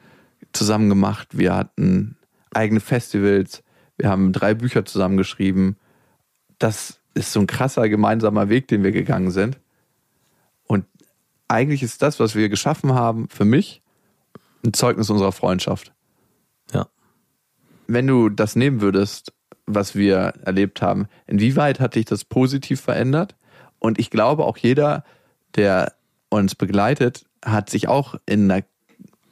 [0.53, 1.37] zusammen gemacht.
[1.37, 2.17] Wir hatten
[2.53, 3.63] eigene Festivals.
[3.97, 5.77] Wir haben drei Bücher zusammengeschrieben.
[6.59, 9.59] Das ist so ein krasser gemeinsamer Weg, den wir gegangen sind.
[10.67, 10.85] Und
[11.47, 13.81] eigentlich ist das, was wir geschaffen haben, für mich
[14.63, 15.93] ein Zeugnis unserer Freundschaft.
[16.73, 16.87] Ja.
[17.87, 19.33] Wenn du das nehmen würdest,
[19.65, 23.35] was wir erlebt haben, inwieweit hat dich das positiv verändert?
[23.79, 25.03] Und ich glaube, auch jeder,
[25.55, 25.93] der
[26.29, 28.63] uns begleitet, hat sich auch in einer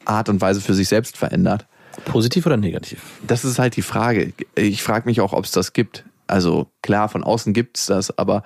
[0.06, 1.68] Art und Weise für sich selbst verändert.
[2.06, 3.02] Positiv oder negativ?
[3.26, 4.34] Das ist halt die Frage.
[4.56, 6.04] Ich frage mich auch, ob es das gibt.
[6.30, 8.44] Also klar, von außen gibt es das, aber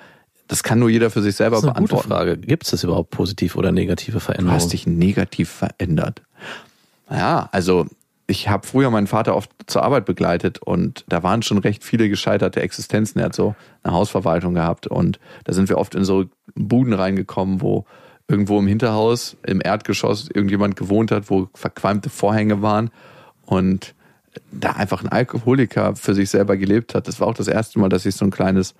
[0.48, 2.10] das kann nur jeder für sich selber Das ist eine gute beantworten.
[2.10, 2.38] Frage.
[2.38, 4.56] Gibt es das überhaupt positiv oder negative Du Veränderungen?
[4.56, 6.22] hast dich negativ verändert.
[7.10, 7.88] Ja, also
[8.28, 12.10] ich habe früher meinen Vater oft zur Arbeit begleitet und da waren schon recht viele
[12.10, 13.20] gescheiterte Existenzen.
[13.20, 17.62] Er hat so eine Hausverwaltung gehabt und da sind wir oft in so Buden reingekommen,
[17.62, 17.86] wo
[18.28, 22.90] irgendwo im Hinterhaus, im Erdgeschoss irgendjemand gewohnt hat, wo verqualmte Vorhänge waren
[23.46, 23.94] und
[24.52, 27.08] da einfach ein Alkoholiker für sich selber gelebt hat.
[27.08, 28.74] Das war auch das erste Mal, dass ich so ein kleines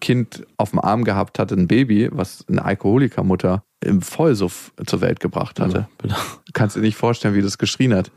[0.00, 5.20] Kind auf dem Arm gehabt hatte, ein Baby, was eine Alkoholikermutter im Vollsuff zur Welt
[5.20, 5.88] gebracht hatte.
[5.98, 6.08] Du
[6.52, 8.10] kannst dir nicht vorstellen, wie das geschrien hat.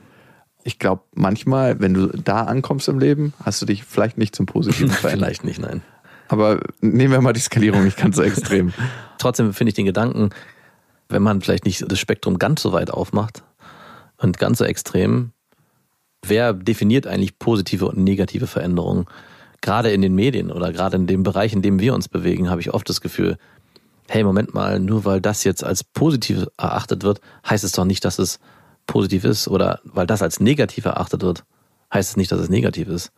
[0.63, 4.45] Ich glaube, manchmal, wenn du da ankommst im Leben, hast du dich vielleicht nicht zum
[4.45, 5.27] Positiven verändert.
[5.27, 5.81] Vielleicht nicht, nein.
[6.27, 8.73] Aber nehmen wir mal die Skalierung nicht ganz so extrem.
[9.17, 10.29] Trotzdem finde ich den Gedanken,
[11.07, 13.43] wenn man vielleicht nicht das Spektrum ganz so weit aufmacht
[14.17, 15.31] und ganz so extrem,
[16.25, 19.05] wer definiert eigentlich positive und negative Veränderungen?
[19.61, 22.61] Gerade in den Medien oder gerade in dem Bereich, in dem wir uns bewegen, habe
[22.61, 23.37] ich oft das Gefühl,
[24.07, 28.03] hey, Moment mal, nur weil das jetzt als positiv erachtet wird, heißt es doch nicht,
[28.05, 28.39] dass es
[28.87, 29.47] positiv ist.
[29.47, 31.43] Oder weil das als negativ erachtet wird,
[31.93, 33.11] heißt es nicht, dass es negativ ist.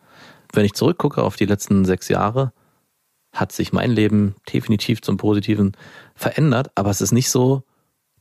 [0.54, 2.52] Wenn ich zurückgucke auf die letzten sechs Jahre,
[3.34, 5.72] hat sich mein Leben definitiv zum Positiven
[6.16, 7.64] verändert, aber es ist nicht so,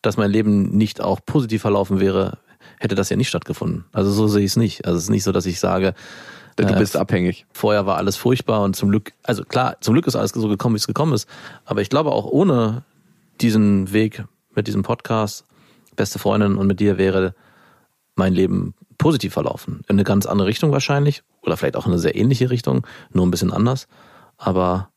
[0.03, 2.39] dass mein Leben nicht auch positiv verlaufen wäre,
[2.81, 3.85] hätte das ja nicht stattgefunden.
[3.93, 4.87] Also so sehe ich es nicht.
[4.87, 5.95] Also es ist nicht so, dass ich sage,
[6.57, 7.47] Du äh, bist abhängig.
[7.53, 10.75] vorher war alles furchtbar und zum Glück, also klar, zum Glück ist alles so gekommen,
[10.75, 11.29] wie es gekommen ist.
[11.65, 12.83] Aber ich glaube auch ohne
[13.41, 14.25] diesen Weg
[14.55, 15.45] mit diesem Podcast,
[15.97, 17.35] beste Freundin und mit dir wäre
[18.17, 19.83] mein Leben positiv verlaufen.
[19.89, 23.27] In eine ganz andere Richtung wahrscheinlich oder vielleicht auch in eine sehr ähnliche Richtung, nur
[23.27, 23.87] ein bisschen anders.
[24.37, 24.91] Aber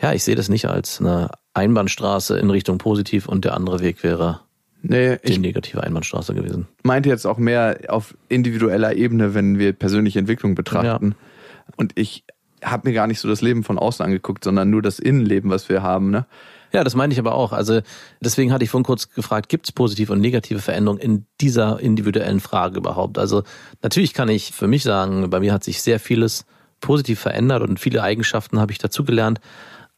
[0.00, 4.02] ja, ich sehe das nicht als eine Einbahnstraße in Richtung positiv und der andere Weg
[4.02, 4.40] wäre
[4.82, 6.68] nee, die negative Einbahnstraße gewesen.
[6.82, 11.14] Meinte jetzt auch mehr auf individueller Ebene, wenn wir persönliche Entwicklung betrachten.
[11.16, 11.74] Ja.
[11.76, 12.24] Und ich
[12.62, 15.68] habe mir gar nicht so das Leben von außen angeguckt, sondern nur das Innenleben, was
[15.68, 16.10] wir haben.
[16.10, 16.26] Ne?
[16.72, 17.52] Ja, das meine ich aber auch.
[17.52, 17.80] Also
[18.20, 22.40] deswegen hatte ich vorhin kurz gefragt, gibt es positive und negative Veränderungen in dieser individuellen
[22.40, 23.18] Frage überhaupt?
[23.18, 23.42] Also
[23.82, 26.46] natürlich kann ich für mich sagen, bei mir hat sich sehr vieles
[26.80, 29.40] positiv verändert und viele Eigenschaften habe ich dazugelernt.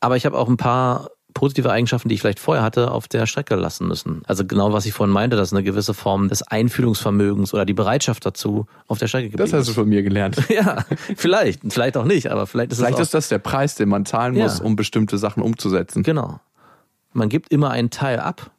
[0.00, 3.26] Aber ich habe auch ein paar positive Eigenschaften, die ich vielleicht vorher hatte, auf der
[3.26, 4.22] Strecke lassen müssen.
[4.26, 8.24] Also genau, was ich vorhin meinte, dass eine gewisse Form des Einfühlungsvermögens oder die Bereitschaft
[8.24, 9.52] dazu auf der Strecke geblieben ist.
[9.52, 10.36] Das hast du von mir gelernt.
[10.48, 10.84] ja,
[11.16, 14.34] vielleicht, vielleicht auch nicht, aber vielleicht ist vielleicht ist das der Preis, den man zahlen
[14.34, 14.64] muss, ja.
[14.64, 16.02] um bestimmte Sachen umzusetzen.
[16.02, 16.40] Genau.
[17.12, 18.50] Man gibt immer einen Teil ab.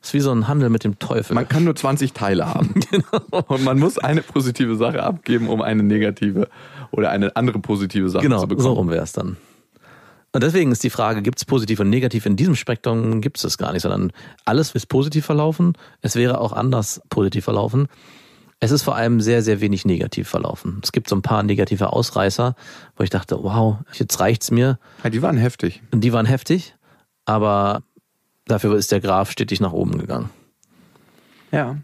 [0.00, 1.34] Das ist wie so ein Handel mit dem Teufel.
[1.34, 2.74] Man kann nur 20 Teile haben.
[2.90, 3.42] genau.
[3.48, 6.48] Und man muss eine positive Sache abgeben, um eine negative
[6.92, 8.64] oder eine andere positive Sache genau, zu bekommen.
[8.64, 9.36] Genau, so rum wäre es dann.
[10.32, 12.26] Und deswegen ist die Frage, gibt es positiv und negativ?
[12.26, 14.12] In diesem Spektrum gibt es das gar nicht, sondern
[14.44, 15.72] alles ist positiv verlaufen.
[16.02, 17.88] Es wäre auch anders positiv verlaufen.
[18.60, 20.80] Es ist vor allem sehr, sehr wenig negativ verlaufen.
[20.82, 22.56] Es gibt so ein paar negative Ausreißer,
[22.96, 24.78] wo ich dachte, wow, jetzt reicht's mir.
[25.04, 25.82] Ja, die waren heftig.
[25.92, 26.74] Und die waren heftig
[27.28, 27.82] aber
[28.46, 30.30] dafür ist der Graph stetig nach oben gegangen.
[31.52, 31.76] Ja.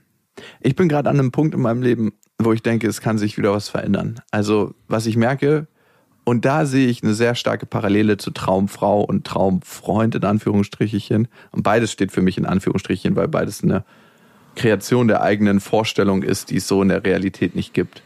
[0.61, 3.37] Ich bin gerade an einem Punkt in meinem Leben, wo ich denke, es kann sich
[3.37, 4.21] wieder was verändern.
[4.31, 5.69] Also, was ich merke,
[6.25, 11.29] und da sehe ich eine sehr starke Parallele zu Traumfrau und Traumfreund in Anführungsstrichen.
[11.51, 13.85] Und beides steht für mich in Anführungsstrichen, weil beides eine
[14.57, 18.03] Kreation der eigenen Vorstellung ist, die es so in der Realität nicht gibt.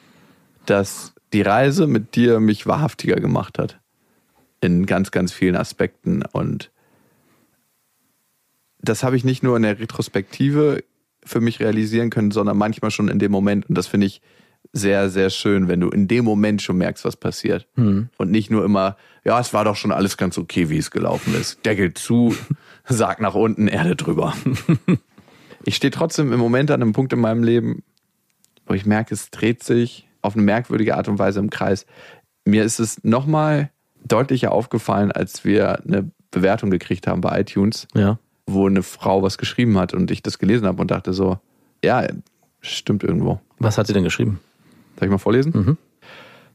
[0.66, 3.78] Dass die Reise mit dir mich wahrhaftiger gemacht hat.
[4.60, 6.22] In ganz, ganz vielen Aspekten.
[6.32, 6.72] Und
[8.80, 10.82] das habe ich nicht nur in der Retrospektive
[11.24, 13.68] für mich realisieren können, sondern manchmal schon in dem Moment.
[13.68, 14.20] Und das finde ich
[14.72, 17.66] sehr, sehr schön, wenn du in dem Moment schon merkst, was passiert.
[17.76, 18.08] Mhm.
[18.16, 21.34] Und nicht nur immer, ja, es war doch schon alles ganz okay, wie es gelaufen
[21.34, 21.64] ist.
[21.64, 22.34] Deckel zu,
[22.84, 24.34] Sarg nach unten, Erde drüber.
[25.64, 27.82] ich stehe trotzdem im Moment an einem Punkt in meinem Leben,
[28.66, 31.86] wo ich merke, es dreht sich auf eine merkwürdige Art und Weise im Kreis.
[32.44, 33.70] Mir ist es nochmal
[34.04, 37.86] deutlicher aufgefallen, als wir eine Bewertung gekriegt haben bei iTunes.
[37.94, 41.38] Ja wo eine Frau was geschrieben hat und ich das gelesen habe und dachte so,
[41.84, 42.06] ja,
[42.60, 43.40] stimmt irgendwo.
[43.58, 44.40] Was hat sie denn geschrieben?
[44.98, 45.52] Darf ich mal vorlesen?
[45.54, 45.76] Mhm.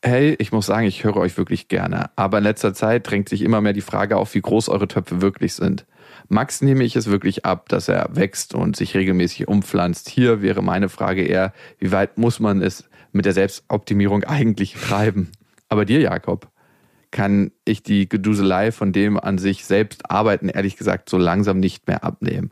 [0.02, 2.10] Hey, ich muss sagen, ich höre euch wirklich gerne.
[2.18, 5.22] Aber in letzter Zeit drängt sich immer mehr die Frage auf, wie groß eure Töpfe
[5.22, 5.86] wirklich sind.
[6.28, 10.10] Max nehme ich es wirklich ab, dass er wächst und sich regelmäßig umpflanzt.
[10.10, 15.32] Hier wäre meine Frage eher, wie weit muss man es mit der Selbstoptimierung eigentlich treiben?
[15.70, 16.50] Aber dir, Jakob,
[17.12, 21.88] kann ich die Geduselei von dem an sich selbst arbeiten, ehrlich gesagt, so langsam nicht
[21.88, 22.52] mehr abnehmen.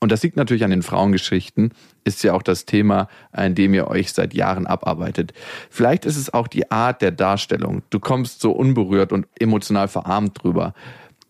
[0.00, 1.72] Und das liegt natürlich an den Frauengeschichten,
[2.04, 5.34] ist ja auch das Thema, an dem ihr euch seit Jahren abarbeitet.
[5.68, 7.82] Vielleicht ist es auch die Art der Darstellung.
[7.90, 10.72] Du kommst so unberührt und emotional verarmt drüber,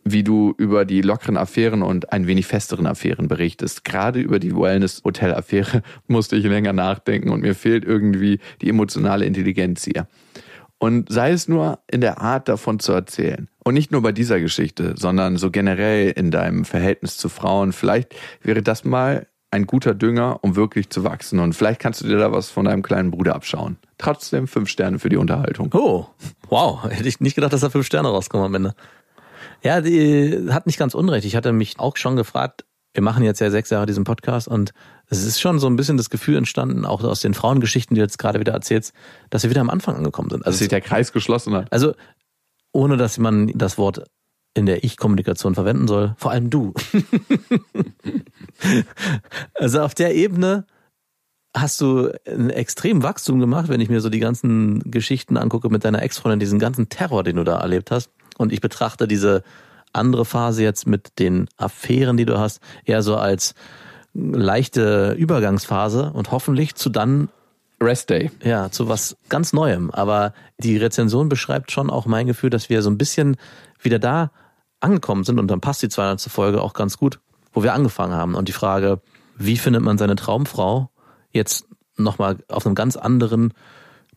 [0.05, 3.85] wie du über die lockeren Affären und ein wenig festeren Affären berichtest.
[3.85, 9.85] Gerade über die Wellness-Hotel-Affäre musste ich länger nachdenken und mir fehlt irgendwie die emotionale Intelligenz
[9.85, 10.07] hier.
[10.81, 13.49] Und sei es nur in der Art davon zu erzählen.
[13.63, 17.73] Und nicht nur bei dieser Geschichte, sondern so generell in deinem Verhältnis zu Frauen.
[17.73, 21.39] Vielleicht wäre das mal ein guter Dünger, um wirklich zu wachsen.
[21.39, 23.77] Und vielleicht kannst du dir da was von deinem kleinen Bruder abschauen.
[23.99, 25.71] Trotzdem fünf Sterne für die Unterhaltung.
[25.75, 26.07] Oh,
[26.49, 26.83] wow.
[26.89, 28.75] Hätte ich nicht gedacht, dass da fünf Sterne rauskommen am Ende.
[29.63, 31.27] Ja, die hat nicht ganz unrecht.
[31.27, 32.65] Ich hatte mich auch schon gefragt,
[32.95, 34.73] wir machen jetzt ja sechs Jahre diesen Podcast und
[35.11, 38.05] es ist schon so ein bisschen das Gefühl entstanden, auch aus den Frauengeschichten, die du
[38.05, 38.95] jetzt gerade wieder erzählst,
[39.29, 40.47] dass wir wieder am Anfang angekommen sind.
[40.47, 41.71] Also dass sich der Kreis geschlossen hat.
[41.73, 41.95] Also
[42.73, 44.05] ohne dass man das Wort
[44.55, 46.75] in der Ich-Kommunikation verwenden soll, vor allem du.
[49.55, 50.65] also auf der Ebene
[51.57, 55.85] hast du ein extrem Wachstum gemacht, wenn ich mir so die ganzen Geschichten angucke mit
[55.85, 58.11] deiner Ex-Freundin, diesen ganzen Terror, den du da erlebt hast.
[58.39, 59.43] Und ich betrachte diese
[59.93, 63.55] andere Phase jetzt mit den Affären, die du hast, eher so als
[64.15, 67.29] leichte Übergangsphase und hoffentlich zu dann
[67.83, 68.31] Rest Day.
[68.43, 69.91] Ja, zu was ganz Neuem.
[69.91, 73.37] Aber die Rezension beschreibt schon auch mein Gefühl, dass wir so ein bisschen
[73.81, 74.31] wieder da
[74.81, 76.21] angekommen sind und dann passt die 200.
[76.23, 77.21] Folge auch ganz gut,
[77.53, 78.35] wo wir angefangen haben.
[78.35, 79.01] Und die Frage,
[79.37, 80.91] wie findet man seine Traumfrau
[81.33, 83.55] jetzt nochmal auf einem ganz anderen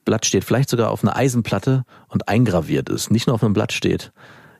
[0.06, 3.72] Blatt steht, vielleicht sogar auf einer Eisenplatte und eingraviert ist, nicht nur auf einem Blatt
[3.72, 4.12] steht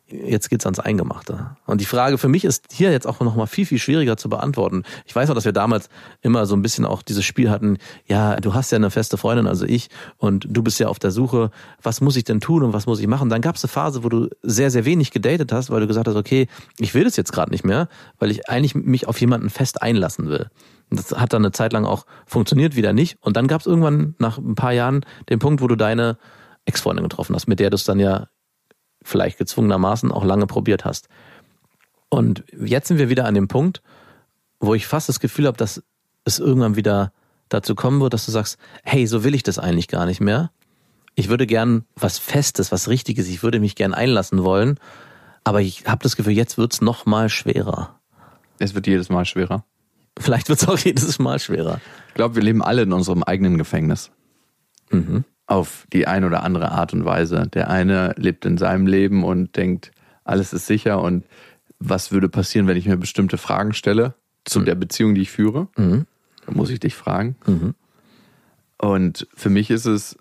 [0.08, 1.56] jetzt geht's ans Eingemachte.
[1.66, 4.30] Und die Frage für mich ist hier jetzt auch noch mal viel, viel schwieriger zu
[4.30, 4.84] beantworten.
[5.06, 5.90] Ich weiß auch, dass wir damals
[6.22, 9.48] immer so ein bisschen auch dieses Spiel hatten, ja, du hast ja eine feste Freundin,
[9.48, 11.52] also ich, und du bist ja auf der Suche,
[11.82, 13.30] was muss ich denn tun und was muss ich machen?
[13.30, 16.08] Dann gab es eine Phase, wo du sehr, sehr wenig gedatet hast, weil du gesagt
[16.08, 16.48] hast, okay,
[16.80, 17.88] ich will das jetzt gerade nicht mehr,
[18.20, 20.50] weil ich eigentlich mich auf jemanden fest einlassen will.
[20.90, 23.18] Das hat dann eine Zeit lang auch funktioniert, wieder nicht.
[23.22, 26.18] Und dann gab es irgendwann nach ein paar Jahren den Punkt, wo du deine
[26.66, 28.28] Ex-Freundin getroffen hast, mit der du es dann ja
[29.04, 31.10] vielleicht gezwungenermaßen auch lange probiert hast.
[32.10, 33.82] Und jetzt sind wir wieder an dem Punkt,
[34.60, 35.84] wo ich fast das Gefühl habe, dass
[36.26, 37.12] es irgendwann wieder
[37.50, 40.52] dazu kommen wird, dass du sagst, hey, so will ich das eigentlich gar nicht mehr.
[41.16, 44.80] Ich würde gern was Festes, was Richtiges, ich würde mich gern einlassen wollen,
[45.44, 48.00] aber ich habe das Gefühl, jetzt wird's noch mal schwerer.
[48.60, 49.66] Es wird jedes Mal schwerer.
[50.18, 51.82] Vielleicht wird's auch jedes Mal schwerer.
[52.10, 54.12] Ich glaube, wir leben alle in unserem eigenen Gefängnis.
[54.90, 55.26] Mhm.
[55.46, 57.48] Auf die eine oder andere Art und Weise.
[57.54, 59.92] Der eine lebt in seinem Leben und denkt,
[60.24, 61.26] alles ist sicher und
[61.80, 64.14] was würde passieren, wenn ich mir bestimmte Fragen stelle
[64.46, 64.66] zu mhm.
[64.66, 65.68] der Beziehung, die ich führe?
[65.78, 66.06] Mhm.
[66.46, 67.36] Da muss ich dich fragen.
[67.46, 67.76] Mhm.
[68.78, 70.18] Und für mich ist es,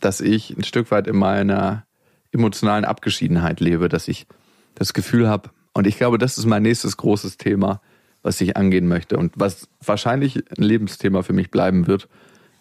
[0.00, 1.84] dass ich ein Stück weit in meiner
[2.32, 4.26] emotionalen Abgeschiedenheit lebe, dass ich
[4.74, 7.80] das Gefühl habe, und ich glaube, das ist mein nächstes großes Thema,
[8.22, 12.08] was ich angehen möchte und was wahrscheinlich ein Lebensthema für mich bleiben wird.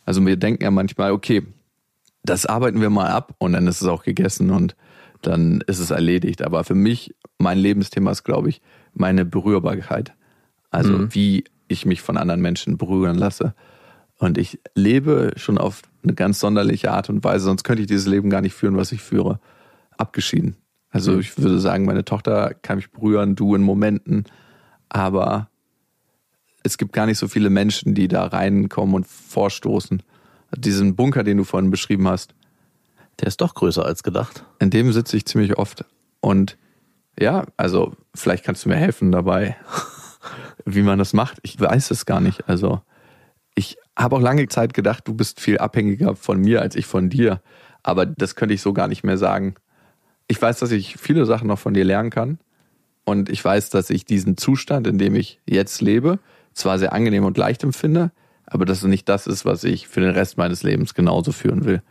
[0.05, 1.43] Also wir denken ja manchmal, okay,
[2.23, 4.75] das arbeiten wir mal ab und dann ist es auch gegessen und
[5.21, 6.41] dann ist es erledigt.
[6.41, 8.61] Aber für mich, mein Lebensthema ist, glaube ich,
[8.93, 10.13] meine Berührbarkeit.
[10.71, 11.13] Also mhm.
[11.13, 13.53] wie ich mich von anderen Menschen berühren lasse.
[14.17, 18.07] Und ich lebe schon auf eine ganz sonderliche Art und Weise, sonst könnte ich dieses
[18.07, 19.39] Leben gar nicht führen, was ich führe.
[19.97, 20.55] Abgeschieden.
[20.89, 21.19] Also mhm.
[21.19, 24.25] ich würde sagen, meine Tochter kann mich berühren, du in Momenten,
[24.89, 25.49] aber
[26.63, 30.01] es gibt gar nicht so viele Menschen, die da reinkommen und vorstoßen.
[30.55, 32.33] Diesen Bunker, den du vorhin beschrieben hast.
[33.19, 34.45] Der ist doch größer als gedacht.
[34.59, 35.85] In dem sitze ich ziemlich oft.
[36.19, 36.57] Und
[37.19, 39.55] ja, also vielleicht kannst du mir helfen dabei,
[40.65, 41.39] wie man das macht.
[41.43, 42.47] Ich weiß es gar nicht.
[42.47, 42.81] Also
[43.55, 47.09] ich habe auch lange Zeit gedacht, du bist viel abhängiger von mir als ich von
[47.09, 47.41] dir.
[47.83, 49.55] Aber das könnte ich so gar nicht mehr sagen.
[50.27, 52.39] Ich weiß, dass ich viele Sachen noch von dir lernen kann.
[53.05, 56.19] Und ich weiß, dass ich diesen Zustand, in dem ich jetzt lebe,
[56.53, 58.11] zwar sehr angenehm und leicht empfinde,
[58.53, 61.65] aber dass es nicht das ist, was ich für den Rest meines Lebens genauso führen
[61.65, 61.81] will.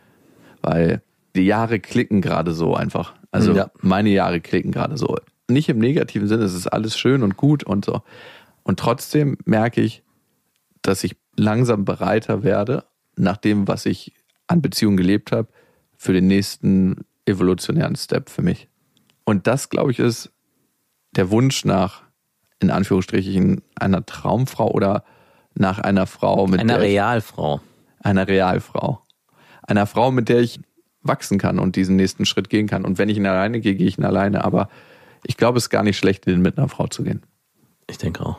[0.61, 1.01] Weil
[1.35, 3.13] die Jahre klicken gerade so einfach.
[3.31, 3.69] Also ja.
[3.81, 5.17] meine Jahre klicken gerade so.
[5.49, 8.01] Nicht im negativen Sinne, es ist alles schön und gut und so.
[8.63, 10.03] Und trotzdem merke ich,
[10.81, 12.85] dass ich langsam bereiter werde,
[13.17, 14.13] nach dem, was ich
[14.47, 15.49] an Beziehungen gelebt habe,
[15.97, 18.69] für den nächsten evolutionären Step für mich.
[19.25, 20.31] Und das, glaube ich, ist
[21.11, 22.03] der Wunsch nach,
[22.59, 25.03] in Anführungsstrichen, einer Traumfrau oder
[25.55, 27.61] nach einer Frau mit einer Realfrau.
[27.99, 29.01] Einer Realfrau.
[29.61, 30.59] Einer Frau, mit der ich
[31.01, 32.85] wachsen kann und diesen nächsten Schritt gehen kann.
[32.85, 34.43] Und wenn ich ihn alleine gehe, gehe ich ihn alleine.
[34.43, 34.69] Aber
[35.23, 37.21] ich glaube, es ist gar nicht schlecht, mit einer Frau zu gehen.
[37.89, 38.37] Ich denke auch.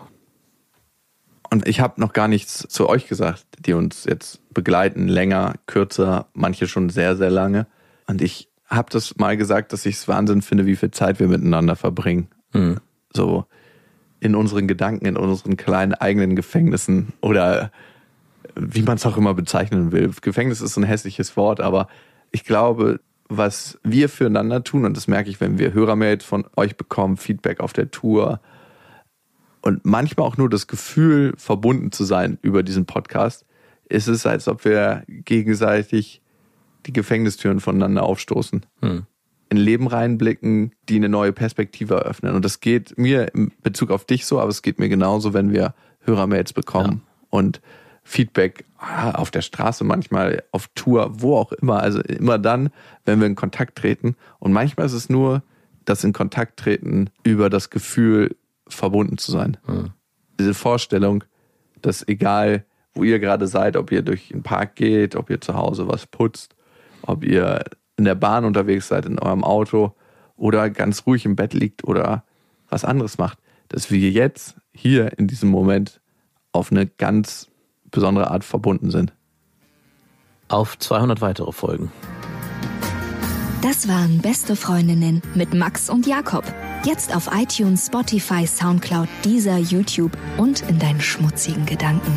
[1.51, 6.27] Und ich habe noch gar nichts zu euch gesagt, die uns jetzt begleiten, länger, kürzer,
[6.33, 7.67] manche schon sehr, sehr lange.
[8.07, 11.29] Und ich habe das mal gesagt, dass ich es Wahnsinn finde, wie viel Zeit wir
[11.29, 12.29] miteinander verbringen.
[12.53, 12.81] Mhm.
[13.13, 13.47] So
[14.25, 17.71] in unseren Gedanken, in unseren kleinen eigenen Gefängnissen oder
[18.57, 20.11] wie man es auch immer bezeichnen will.
[20.23, 21.89] Gefängnis ist ein hässliches Wort, aber
[22.31, 26.77] ich glaube, was wir füreinander tun, und das merke ich, wenn wir Hörermail von euch
[26.77, 28.41] bekommen, Feedback auf der Tour
[29.61, 33.45] und manchmal auch nur das Gefühl, verbunden zu sein über diesen Podcast,
[33.91, 36.23] ist es, als ob wir gegenseitig
[36.87, 38.65] die Gefängnistüren voneinander aufstoßen.
[38.81, 39.07] Hm.
[39.55, 42.35] In Leben reinblicken, die eine neue Perspektive eröffnen.
[42.35, 45.53] Und das geht mir in Bezug auf dich so, aber es geht mir genauso, wenn
[45.53, 47.29] wir Hörermails bekommen ja.
[47.31, 47.61] und
[48.03, 51.81] Feedback ah, auf der Straße, manchmal auf Tour, wo auch immer.
[51.81, 52.71] Also immer dann,
[53.05, 54.17] wenn wir in Kontakt treten.
[54.41, 55.43] Und manchmal ist es nur
[55.85, 58.35] das in Kontakt treten über das Gefühl,
[58.67, 59.57] verbunden zu sein.
[59.67, 59.91] Mhm.
[60.41, 61.23] Diese Vorstellung,
[61.81, 65.55] dass egal, wo ihr gerade seid, ob ihr durch den Park geht, ob ihr zu
[65.55, 66.57] Hause was putzt,
[67.03, 67.63] ob ihr
[67.97, 69.95] in der Bahn unterwegs seid, in eurem Auto
[70.37, 72.25] oder ganz ruhig im Bett liegt oder
[72.69, 73.39] was anderes macht,
[73.69, 76.01] dass wir jetzt hier in diesem Moment
[76.53, 77.49] auf eine ganz
[77.91, 79.13] besondere Art verbunden sind.
[80.49, 81.91] Auf 200 weitere Folgen.
[83.63, 86.45] Das waren Beste Freundinnen mit Max und Jakob.
[86.85, 92.13] Jetzt auf iTunes, Spotify, Soundcloud, dieser YouTube und in deinen schmutzigen Gedanken.